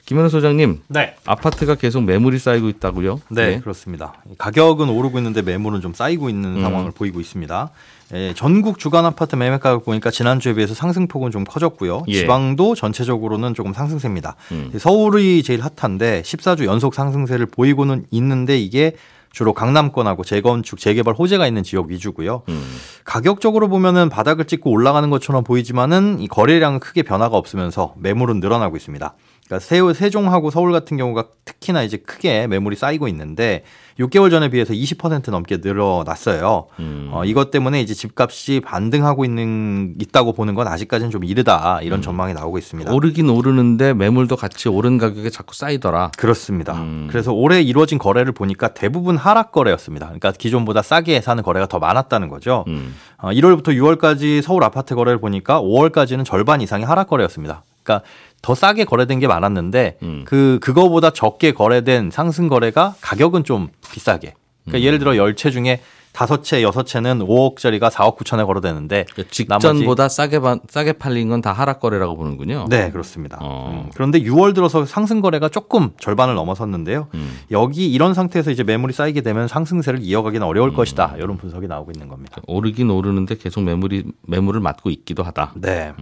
김현우 0.07 0.29
소장님, 0.29 0.83
네. 0.87 1.15
아파트가 1.25 1.75
계속 1.75 2.05
매물이 2.05 2.39
쌓이고 2.39 2.69
있다고요? 2.69 3.19
네, 3.27 3.59
그렇습니다. 3.59 4.13
가격은 4.37 4.87
오르고 4.87 5.17
있는데 5.17 5.41
매물은 5.41 5.81
좀 5.81 5.93
쌓이고 5.93 6.29
있는 6.29 6.55
음. 6.55 6.61
상황을 6.61 6.91
보이고 6.91 7.19
있습니다. 7.19 7.69
예, 8.13 8.33
전국 8.33 8.79
주간 8.79 9.03
아파트 9.03 9.35
매매 9.35 9.57
가격 9.57 9.83
보니까 9.83 10.09
지난주에 10.09 10.53
비해서 10.53 10.73
상승폭은 10.73 11.31
좀 11.31 11.43
커졌고요. 11.43 12.05
예. 12.07 12.19
지방도 12.19 12.73
전체적으로는 12.73 13.53
조금 13.53 13.73
상승세입니다. 13.73 14.37
음. 14.53 14.71
서울이 14.77 15.43
제일 15.43 15.61
핫한데 15.61 16.21
14주 16.21 16.63
연속 16.63 16.93
상승세를 16.95 17.47
보이고는 17.47 18.05
있는데 18.09 18.57
이게 18.57 18.93
주로 19.33 19.53
강남권하고 19.53 20.23
재건축, 20.23 20.79
재개발 20.79 21.15
호재가 21.15 21.47
있는 21.47 21.63
지역 21.63 21.87
위주고요. 21.89 22.43
음, 22.47 22.63
가격적으로 23.03 23.67
보면은 23.67 24.07
바닥을 24.07 24.45
찍고 24.45 24.71
올라가는 24.71 25.07
것처럼 25.09 25.43
보이지만은 25.43 26.21
이 26.21 26.29
거래량은 26.29 26.79
크게 26.79 27.03
변화가 27.03 27.35
없으면서 27.35 27.93
매물은 27.97 28.39
늘어나고 28.39 28.77
있습니다. 28.77 29.13
그러니까 29.47 29.59
세, 29.59 29.81
세종하고 29.93 30.51
서울 30.51 30.73
같은 30.73 30.97
경우가 30.97 31.25
특히나 31.45 31.81
이제 31.83 31.97
크게 31.97 32.47
매물이 32.47 32.75
쌓이고 32.75 33.07
있는데 33.07 33.63
6개월 33.97 34.29
전에 34.29 34.49
비해서 34.49 34.73
20% 34.73 35.31
넘게 35.31 35.57
늘어났어요. 35.57 36.67
음. 36.79 37.09
어, 37.11 37.23
이것 37.25 37.49
때문에 37.49 37.81
이제 37.81 37.93
집값이 37.93 38.59
반등하고 38.59 39.25
있는 39.25 39.95
있다고 39.99 40.33
보는 40.33 40.53
건 40.53 40.67
아직까지는 40.67 41.11
좀 41.11 41.23
이르다 41.23 41.79
이런 41.81 42.01
전망이 42.01 42.33
나오고 42.33 42.57
있습니다. 42.57 42.93
오르긴 42.93 43.29
오르는데 43.29 43.93
매물도 43.93 44.35
같이 44.35 44.69
오른 44.69 44.97
가격에 44.97 45.29
자꾸 45.29 45.55
쌓이더라. 45.55 46.11
그렇습니다. 46.17 46.73
음. 46.73 47.07
그래서 47.09 47.31
올해 47.31 47.61
이루어진 47.61 47.97
거래를 47.97 48.33
보니까 48.33 48.73
대부분 48.73 49.15
하락 49.17 49.53
거래였습니다. 49.53 50.07
그러니까 50.07 50.33
기존보다 50.33 50.81
싸게 50.81 51.21
사는 51.21 51.41
거래가 51.41 51.67
더 51.67 51.79
많았다는 51.79 52.27
거죠. 52.27 52.65
음, 52.67 52.95
어, 53.17 53.29
1월부터 53.29 53.69
6월까지 53.69 54.41
서울 54.41 54.63
아파트 54.63 54.93
거래를 54.93 55.19
보니까 55.19 55.61
5월까지는 55.61 56.25
절반 56.25 56.61
이상이 56.61 56.83
하락 56.83 57.07
거래였습니다. 57.07 57.63
그러니까 57.87 58.05
더 58.41 58.55
싸게 58.55 58.85
거래된 58.85 59.19
게 59.19 59.27
많았는데 59.27 59.97
음. 60.03 60.23
그 60.25 60.59
그거보다 60.61 61.09
적게 61.11 61.51
거래된 61.51 62.11
상승 62.11 62.47
거래가 62.47 62.95
가격은 63.01 63.43
좀 63.43 63.69
비싸게. 63.91 64.33
그러니까 64.65 64.77
음. 64.77 64.85
예를 64.85 64.99
들어 64.99 65.11
10채 65.13 65.51
중에 65.51 65.81
다섯 66.13 66.43
채, 66.43 66.63
여섯 66.63 66.83
채는 66.85 67.19
5억짜리가 67.19 67.91
4억 67.91 68.17
9천에 68.17 68.43
거래되는데 68.47 69.05
그러니까 69.11 69.31
직전보다 69.31 70.09
싸게 70.09 70.39
바- 70.39 70.57
싸게 70.67 70.93
팔린 70.93 71.29
건 71.29 71.41
다 71.43 71.53
하락 71.53 71.79
거래라고 71.79 72.15
보는군요. 72.17 72.65
네, 72.69 72.89
그렇습니다. 72.89 73.37
어. 73.39 73.83
음, 73.85 73.91
그런데 73.93 74.19
6월 74.21 74.55
들어서 74.55 74.83
상승 74.85 75.21
거래가 75.21 75.47
조금 75.47 75.91
절반을 75.99 76.33
넘어섰는데요. 76.33 77.07
음. 77.13 77.37
여기 77.51 77.87
이런 77.91 78.15
상태에서 78.15 78.49
이제 78.49 78.63
매물이 78.63 78.93
쌓이게 78.93 79.21
되면 79.21 79.47
상승세를 79.47 79.99
이어가기는 80.01 80.45
어려울 80.45 80.69
음. 80.69 80.73
것이다. 80.75 81.13
이런 81.17 81.37
분석이 81.37 81.67
나오고 81.67 81.91
있는 81.91 82.07
겁니다. 82.07 82.41
오르긴 82.47 82.89
오르는데 82.89 83.35
계속 83.37 83.61
매물이 83.61 84.05
매물을 84.23 84.59
맞고 84.59 84.89
있기도 84.89 85.21
하다. 85.21 85.51
네. 85.57 85.93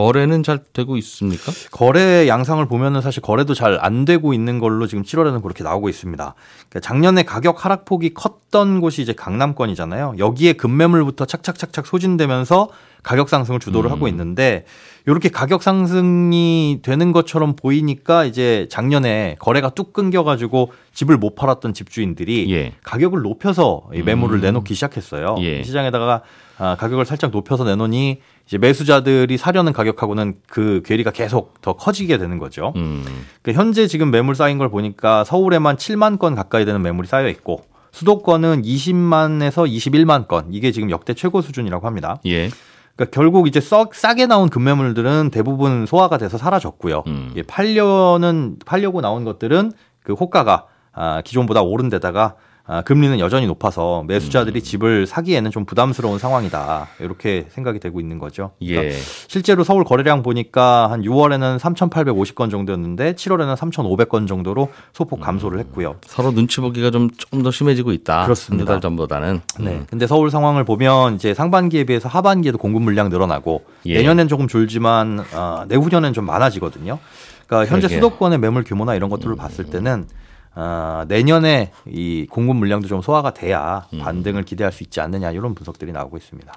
거래는 0.00 0.42
잘 0.42 0.60
되고 0.72 0.96
있습니까? 0.96 1.52
거래 1.72 2.26
양상을 2.26 2.64
보면은 2.66 3.00
사실 3.02 3.22
거래도 3.22 3.54
잘 3.54 3.70
안 3.80 4.04
되고 4.04 4.34
있는 4.34 4.58
걸로 4.58 4.86
지금 4.86 5.04
7월에는 5.04 5.42
그렇게 5.42 5.64
나오고 5.64 5.88
있습니다. 5.88 6.34
그러니까 6.68 6.80
작년에 6.80 7.22
가격 7.22 7.64
하락폭이 7.64 8.14
컸던 8.14 8.80
곳이 8.80 9.02
이제 9.02 9.12
강남권이잖아요. 9.12 10.14
여기에 10.18 10.54
급매물부터 10.54 11.24
착착착착 11.24 11.86
소진되면서 11.86 12.68
가격 13.02 13.28
상승을 13.28 13.60
주도를 13.60 13.90
음. 13.90 13.92
하고 13.92 14.08
있는데 14.08 14.64
이렇게 15.06 15.28
가격 15.30 15.62
상승이 15.62 16.80
되는 16.82 17.12
것처럼 17.12 17.56
보이니까 17.56 18.24
이제 18.24 18.66
작년에 18.70 19.36
거래가 19.38 19.70
뚝 19.70 19.92
끊겨가지고 19.92 20.72
집을 20.92 21.16
못 21.16 21.34
팔았던 21.34 21.72
집주인들이 21.72 22.52
예. 22.52 22.72
가격을 22.82 23.22
높여서 23.22 23.84
이 23.94 24.02
매물을 24.02 24.38
음. 24.38 24.40
내놓기 24.42 24.74
시작했어요. 24.74 25.36
예. 25.40 25.62
시장에다가 25.62 26.22
아, 26.60 26.76
가격을 26.76 27.06
살짝 27.06 27.30
높여서 27.30 27.64
내놓으니 27.64 28.20
이제 28.46 28.58
매수자들이 28.58 29.38
사려는 29.38 29.72
가격하고는 29.72 30.34
그 30.46 30.82
괴리가 30.84 31.10
계속 31.10 31.62
더 31.62 31.72
커지게 31.72 32.18
되는 32.18 32.38
거죠. 32.38 32.74
음. 32.76 33.02
그 33.40 33.52
현재 33.52 33.86
지금 33.86 34.10
매물 34.10 34.34
쌓인 34.34 34.58
걸 34.58 34.68
보니까 34.68 35.24
서울에만 35.24 35.76
7만 35.76 36.18
건 36.18 36.34
가까이 36.34 36.66
되는 36.66 36.82
매물이 36.82 37.08
쌓여 37.08 37.28
있고 37.28 37.64
수도권은 37.92 38.60
20만에서 38.60 39.66
21만 39.66 40.28
건 40.28 40.48
이게 40.50 40.70
지금 40.70 40.90
역대 40.90 41.14
최고 41.14 41.40
수준이라고 41.40 41.86
합니다. 41.86 42.20
예. 42.26 42.50
그러니까 42.94 43.14
결국 43.14 43.48
이제 43.48 43.58
썩 43.62 43.94
싸게 43.94 44.26
나온 44.26 44.50
급매물들은 44.50 45.30
대부분 45.30 45.86
소화가 45.86 46.18
돼서 46.18 46.36
사라졌고요. 46.36 47.04
음. 47.06 47.32
예, 47.36 47.42
팔려는 47.42 48.56
팔려고 48.66 49.00
나온 49.00 49.24
것들은 49.24 49.72
그 50.02 50.12
호가가 50.12 50.66
아, 50.92 51.22
기존보다 51.22 51.62
오른 51.62 51.88
데다가 51.88 52.34
아, 52.72 52.82
금리는 52.82 53.18
여전히 53.18 53.48
높아서 53.48 54.02
음. 54.02 54.06
매수자들이 54.06 54.62
집을 54.62 55.04
사기에는 55.04 55.50
좀 55.50 55.64
부담스러운 55.64 56.20
상황이다. 56.20 56.86
이렇게 57.00 57.46
생각이 57.48 57.80
되고 57.80 57.98
있는 57.98 58.20
거죠. 58.20 58.52
그러니까 58.60 58.84
예. 58.84 58.92
실제로 59.26 59.64
서울 59.64 59.82
거래량 59.82 60.22
보니까 60.22 60.88
한 60.88 61.02
6월에는 61.02 61.58
3,850건 61.58 62.48
정도였는데 62.48 63.14
7월에는 63.14 63.56
3,500건 63.56 64.28
정도로 64.28 64.68
소폭 64.92 65.20
감소를 65.20 65.58
했고요. 65.58 65.96
서로 66.06 66.30
눈치 66.30 66.60
보기가 66.60 66.92
좀 66.92 67.10
조금 67.10 67.42
더 67.42 67.50
심해지고 67.50 67.90
있다. 67.90 68.22
그렇습니다. 68.22 68.60
한두 68.60 68.72
달 68.72 68.80
전보다는. 68.80 69.40
네. 69.58 69.70
음. 69.72 69.86
근데 69.90 70.06
서울 70.06 70.30
상황을 70.30 70.62
보면 70.62 71.16
이제 71.16 71.34
상반기에 71.34 71.82
비해서 71.82 72.08
하반기에도 72.08 72.56
공급 72.56 72.82
물량 72.82 73.08
늘어나고 73.08 73.64
예. 73.86 73.94
내년엔 73.94 74.28
조금 74.28 74.46
줄지만 74.46 75.24
어, 75.34 75.64
내후년엔 75.66 76.12
좀 76.12 76.24
많아지거든요. 76.24 77.00
그러니까 77.48 77.68
현재 77.68 77.88
그러게. 77.88 77.96
수도권의 77.96 78.38
매물 78.38 78.62
규모나 78.62 78.94
이런 78.94 79.10
것들을 79.10 79.34
봤을 79.34 79.64
때는 79.64 80.06
어, 80.54 81.04
내년에 81.08 81.72
이 81.86 82.26
공급 82.28 82.56
물량도 82.56 82.88
좀 82.88 83.02
소화가 83.02 83.34
돼야 83.34 83.86
음. 83.92 84.00
반등을 84.00 84.44
기대할 84.44 84.72
수 84.72 84.82
있지 84.82 85.00
않느냐 85.00 85.30
이런 85.30 85.54
분석들이 85.54 85.92
나오고 85.92 86.16
있습니다. 86.16 86.52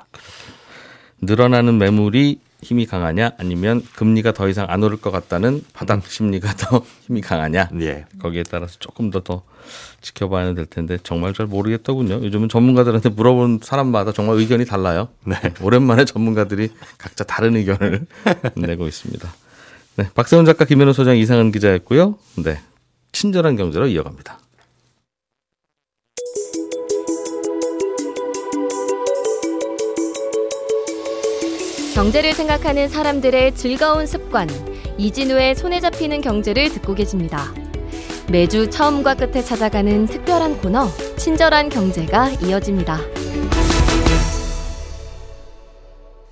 늘어나는 1.21 1.77
매물이 1.77 2.41
힘이 2.61 2.85
강하냐 2.85 3.31
아니면 3.37 3.83
금리가 3.95 4.31
더 4.33 4.47
이상 4.47 4.67
안 4.69 4.83
오를 4.83 4.97
것 4.97 5.11
같다는 5.11 5.63
바닥 5.73 6.05
심리가 6.05 6.53
더 6.53 6.83
힘이 7.05 7.21
강하냐 7.21 7.69
예. 7.81 8.05
거기에 8.19 8.43
따라서 8.43 8.77
조금 8.79 9.09
더 9.09 9.21
더 9.21 9.43
지켜봐야 10.01 10.53
될 10.53 10.65
텐데 10.65 10.97
정말 11.03 11.33
잘 11.33 11.45
모르겠더군요. 11.45 12.15
요즘은 12.15 12.49
전문가들한테 12.49 13.09
물어본 13.09 13.59
사람마다 13.61 14.11
정말 14.11 14.37
의견이 14.37 14.65
달라요. 14.65 15.09
네. 15.25 15.35
오랜만에 15.61 16.05
전문가들이 16.05 16.69
각자 16.97 17.23
다른 17.23 17.55
의견을 17.55 18.05
내고 18.55 18.87
있습니다. 18.87 19.33
네, 19.95 20.09
박세훈 20.15 20.45
작가, 20.45 20.65
김현우 20.65 20.91
소장, 20.93 21.17
이상은 21.17 21.51
기자였고요. 21.51 22.17
네, 22.37 22.59
친절한 23.13 23.55
경제로 23.55 23.87
이어갑니다. 23.87 24.39
경제를 31.93 32.33
생각하는 32.33 32.89
사람들의 32.89 33.55
즐거운 33.55 34.07
습관, 34.07 34.49
이진우의 34.97 35.55
손에 35.55 35.79
잡히는 35.79 36.21
경제를 36.21 36.69
듣고 36.71 36.95
계십니다. 36.95 37.53
매주 38.31 38.69
처음과 38.69 39.13
끝에 39.13 39.43
찾아가는 39.43 40.07
특별한 40.07 40.57
코너, 40.57 40.87
친절한 41.17 41.69
경제가 41.69 42.29
이어집니다. 42.41 42.99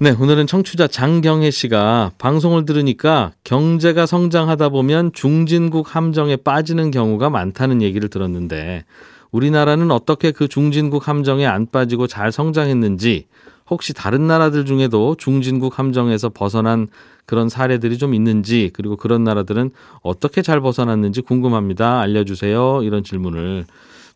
네, 0.04 0.16
오늘은 0.20 0.48
청취자 0.48 0.88
장경혜 0.88 1.52
씨가 1.52 2.14
방송을 2.18 2.66
들으니까 2.66 3.34
경제가 3.44 4.08
성장하다 4.08 4.70
보면 4.70 5.14
중진국 5.14 5.96
함정에 5.96 6.38
빠지는 6.38 6.90
경우가 6.90 7.30
많다는 7.30 7.84
얘기를 7.84 8.10
들었는데 8.10 8.84
우리나라는 9.30 9.92
어떻게 9.92 10.32
그 10.32 10.48
중진국 10.48 11.08
함정에 11.08 11.46
안 11.46 11.68
빠지고 11.68 12.08
잘 12.08 12.32
성장했는지 12.32 13.28
혹시 13.70 13.94
다른 13.94 14.26
나라들 14.26 14.66
중에도 14.66 15.14
중진국 15.20 15.78
함정에서 15.78 16.30
벗어난 16.30 16.88
그런 17.28 17.48
사례들이 17.48 18.00
좀 18.00 18.16
있는지 18.16 18.72
그리고 18.74 18.98
그런 18.98 19.24
나라들은 19.24 19.70
어떻게 20.02 20.42
잘 20.42 20.62
벗어났는지 20.62 21.22
궁금합니다. 21.22 22.02
알려주세요. 22.02 22.82
이런 22.82 23.04
질문을 23.04 23.66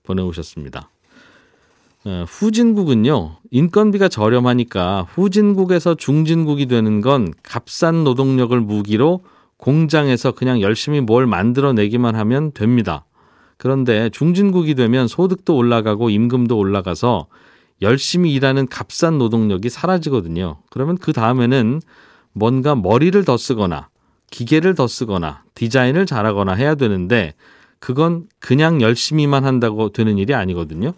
보내오셨습니다. 0.02 0.90
어, 2.08 2.24
후진국은요, 2.28 3.38
인건비가 3.50 4.10
저렴하니까 4.10 5.08
후진국에서 5.10 5.96
중진국이 5.96 6.68
되는 6.68 7.02
건 7.02 7.34
값싼 7.42 8.04
노동력을 8.04 8.60
무기로 8.62 9.22
공장에서 9.58 10.34
그냥 10.34 10.62
열심히 10.62 11.02
뭘 11.02 11.26
만들어내기만 11.26 12.16
하면 12.16 12.52
됩니다. 12.52 13.06
그런데 13.58 14.10
중진국이 14.10 14.76
되면 14.76 15.08
소득도 15.08 15.56
올라가고 15.56 16.12
임금도 16.12 16.56
올라가서 16.56 17.26
열심히 17.82 18.34
일하는 18.34 18.68
값싼 18.68 19.18
노동력이 19.18 19.70
사라지거든요. 19.70 20.58
그러면 20.70 20.98
그 20.98 21.12
다음에는 21.12 21.82
뭔가 22.34 22.76
머리를 22.76 23.24
더 23.26 23.36
쓰거나 23.36 23.90
기계를 24.30 24.76
더 24.76 24.86
쓰거나 24.88 25.44
디자인을 25.56 26.06
잘하거나 26.06 26.54
해야 26.54 26.76
되는데 26.76 27.34
그건 27.80 28.28
그냥 28.40 28.82
열심히만 28.82 29.44
한다고 29.44 29.90
되는 29.90 30.20
일이 30.20 30.36
아니거든요. 30.36 30.94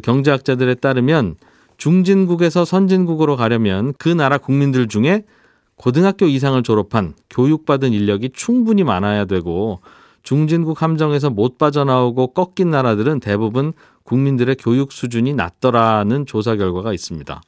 경제학자들에 0.00 0.76
따르면 0.76 1.36
중진국에서 1.76 2.64
선진국으로 2.64 3.36
가려면 3.36 3.94
그 3.98 4.08
나라 4.08 4.38
국민들 4.38 4.88
중에 4.88 5.24
고등학교 5.76 6.26
이상을 6.26 6.60
졸업한 6.62 7.14
교육받은 7.30 7.92
인력이 7.92 8.30
충분히 8.34 8.82
많아야 8.82 9.24
되고 9.24 9.80
중진국 10.22 10.82
함정에서 10.82 11.30
못 11.30 11.56
빠져나오고 11.56 12.34
꺾인 12.34 12.70
나라들은 12.70 13.20
대부분 13.20 13.72
국민들의 14.02 14.56
교육 14.58 14.92
수준이 14.92 15.34
낮더라는 15.34 16.26
조사 16.26 16.56
결과가 16.56 16.92
있습니다. 16.92 17.40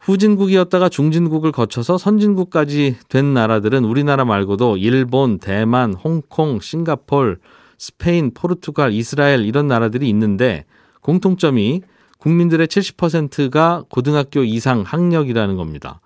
후진국이었다가 0.00 0.90
중진국을 0.90 1.50
거쳐서 1.50 1.96
선진국까지 1.96 2.96
된 3.08 3.32
나라들은 3.32 3.84
우리나라 3.84 4.26
말고도 4.26 4.76
일본, 4.76 5.38
대만, 5.38 5.94
홍콩, 5.94 6.60
싱가폴, 6.60 7.38
스페인, 7.78 8.32
포르투갈, 8.34 8.92
이스라엘 8.92 9.46
이런 9.46 9.66
나라들이 9.66 10.08
있는데 10.10 10.66
공통점이 11.04 11.82
국민들의 12.18 12.66
70%가 12.66 13.84
고등학교 13.90 14.42
이상 14.42 14.80
학력이라는 14.80 15.56
겁니다. 15.56 16.00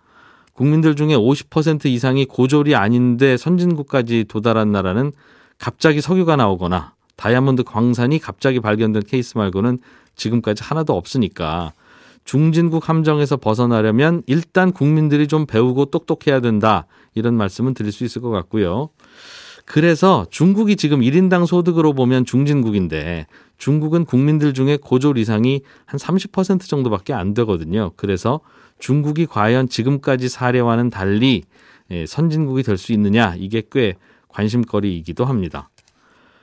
국민들 0.52 0.96
중에 0.96 1.14
50% 1.14 1.86
이상이 1.86 2.24
고졸이 2.24 2.74
아닌데 2.74 3.36
선진국까지 3.36 4.24
도달한 4.28 4.72
나라는 4.72 5.12
갑자기 5.56 6.00
석유가 6.00 6.34
나오거나 6.34 6.94
다이아몬드 7.14 7.62
광산이 7.62 8.18
갑자기 8.18 8.58
발견된 8.58 9.04
케이스 9.06 9.38
말고는 9.38 9.78
지금까지 10.16 10.64
하나도 10.64 10.96
없으니까 10.96 11.72
중진국 12.24 12.88
함정에서 12.88 13.36
벗어나려면 13.36 14.24
일단 14.26 14.72
국민들이 14.72 15.28
좀 15.28 15.46
배우고 15.46 15.86
똑똑해야 15.86 16.40
된다. 16.40 16.86
이런 17.14 17.34
말씀은 17.34 17.74
드릴 17.74 17.92
수 17.92 18.04
있을 18.04 18.20
것 18.20 18.30
같고요. 18.30 18.90
그래서 19.68 20.24
중국이 20.30 20.76
지금 20.76 21.00
1인당 21.00 21.46
소득으로 21.46 21.92
보면 21.92 22.24
중진국인데 22.24 23.26
중국은 23.58 24.06
국민들 24.06 24.54
중에 24.54 24.78
고졸 24.80 25.18
이상이 25.18 25.60
한 25.84 26.00
30% 26.00 26.62
정도밖에 26.62 27.12
안 27.12 27.34
되거든요. 27.34 27.92
그래서 27.96 28.40
중국이 28.78 29.26
과연 29.26 29.68
지금까지 29.68 30.30
사례와는 30.30 30.88
달리 30.88 31.42
예, 31.90 32.06
선진국이 32.06 32.62
될 32.62 32.78
수 32.78 32.94
있느냐 32.94 33.34
이게 33.36 33.62
꽤 33.70 33.96
관심거리이기도 34.28 35.26
합니다. 35.26 35.68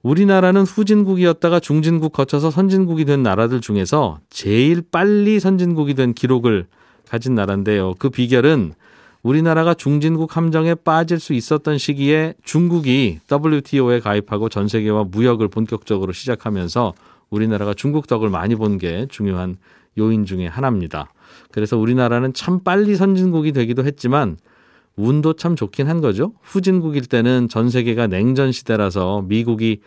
우리나라는 0.03 0.61
후진국이었다가 0.61 1.59
중진국 1.59 2.13
거쳐서 2.13 2.51
선진국이 2.51 3.05
된 3.05 3.23
나라들 3.23 3.59
중에서 3.59 4.19
제일 4.29 4.83
빨리 4.91 5.39
선진국이 5.39 5.95
된 5.95 6.13
기록을 6.13 6.67
가진 7.09 7.33
나라인데요. 7.33 7.95
그 7.97 8.11
비결은 8.11 8.73
우리나라가 9.25 9.73
중진국 9.73 10.37
함정에 10.37 10.75
빠질 10.75 11.19
수 11.19 11.33
있었던 11.33 11.79
시기에 11.79 12.35
중국이 12.43 13.21
WTO에 13.31 13.99
가입하고 13.99 14.49
전 14.49 14.67
세계와 14.67 15.05
무역을 15.05 15.47
본격적으로 15.47 16.13
시작하면서 16.13 16.93
우리나라가 17.31 17.73
중국 17.73 18.05
덕을 18.05 18.29
많이 18.29 18.53
본 18.53 18.77
게 18.77 19.07
중요한 19.09 19.57
요인 19.97 20.25
중의 20.25 20.47
하나입니다. 20.47 21.11
그래서 21.51 21.75
우리나라는 21.75 22.33
참 22.33 22.59
빨리 22.63 22.95
선진국이 22.95 23.51
되기도 23.51 23.83
했지만 23.83 24.37
운도 24.95 25.33
참 25.33 25.55
좋긴 25.55 25.87
한 25.87 26.01
거죠. 26.01 26.33
후진국일 26.43 27.07
때는 27.07 27.49
전 27.49 27.71
세계가 27.71 28.05
냉전 28.05 28.51
시대라서 28.51 29.23
미국이 29.23 29.81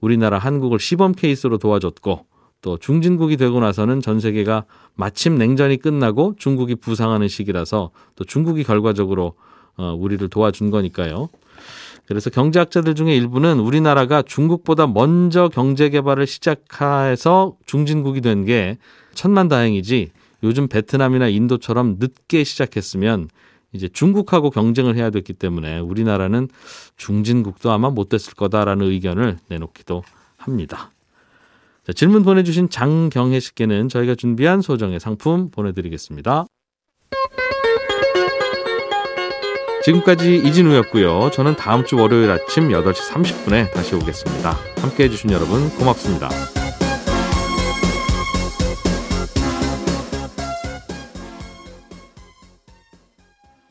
우리나라 0.00 0.38
한국을 0.38 0.78
시범 0.78 1.14
케이스로 1.14 1.58
도와줬고 1.58 2.26
또 2.64 2.78
중진국이 2.78 3.36
되고 3.36 3.60
나서는 3.60 4.00
전 4.00 4.20
세계가 4.20 4.64
마침 4.94 5.36
냉전이 5.36 5.76
끝나고 5.76 6.34
중국이 6.38 6.76
부상하는 6.76 7.28
시기라서 7.28 7.90
또 8.16 8.24
중국이 8.24 8.64
결과적으로 8.64 9.34
어, 9.76 9.94
우리를 9.98 10.26
도와준 10.30 10.70
거니까요. 10.70 11.28
그래서 12.06 12.30
경제학자들 12.30 12.94
중에 12.94 13.14
일부는 13.14 13.60
우리나라가 13.60 14.22
중국보다 14.22 14.86
먼저 14.86 15.50
경제 15.50 15.90
개발을 15.90 16.26
시작해서 16.26 17.54
중진국이 17.66 18.22
된 18.22 18.46
게 18.46 18.78
천만 19.12 19.48
다행이지 19.48 20.12
요즘 20.42 20.66
베트남이나 20.66 21.28
인도처럼 21.28 21.96
늦게 21.98 22.44
시작했으면 22.44 23.28
이제 23.74 23.88
중국하고 23.92 24.48
경쟁을 24.48 24.96
해야 24.96 25.10
됐기 25.10 25.34
때문에 25.34 25.80
우리나라는 25.80 26.48
중진국도 26.96 27.70
아마 27.72 27.90
못 27.90 28.08
됐을 28.08 28.32
거다라는 28.32 28.86
의견을 28.86 29.36
내놓기도 29.50 30.02
합니다. 30.38 30.93
자, 31.86 31.92
질문 31.92 32.22
보내주신 32.22 32.70
장경혜 32.70 33.40
씨께는 33.40 33.88
저희가 33.88 34.14
준비한 34.14 34.62
소정의 34.62 35.00
상품 35.00 35.50
보내드리겠습니다. 35.50 36.46
지금까지 39.84 40.36
이진우였고요. 40.36 41.30
저는 41.30 41.56
다음 41.56 41.84
주 41.84 41.96
월요일 41.96 42.30
아침 42.30 42.70
8시 42.70 43.12
30분에 43.12 43.70
다시 43.72 43.94
오겠습니다. 43.94 44.56
함께 44.78 45.04
해주신 45.04 45.30
여러분 45.30 45.68
고맙습니다. 45.76 46.30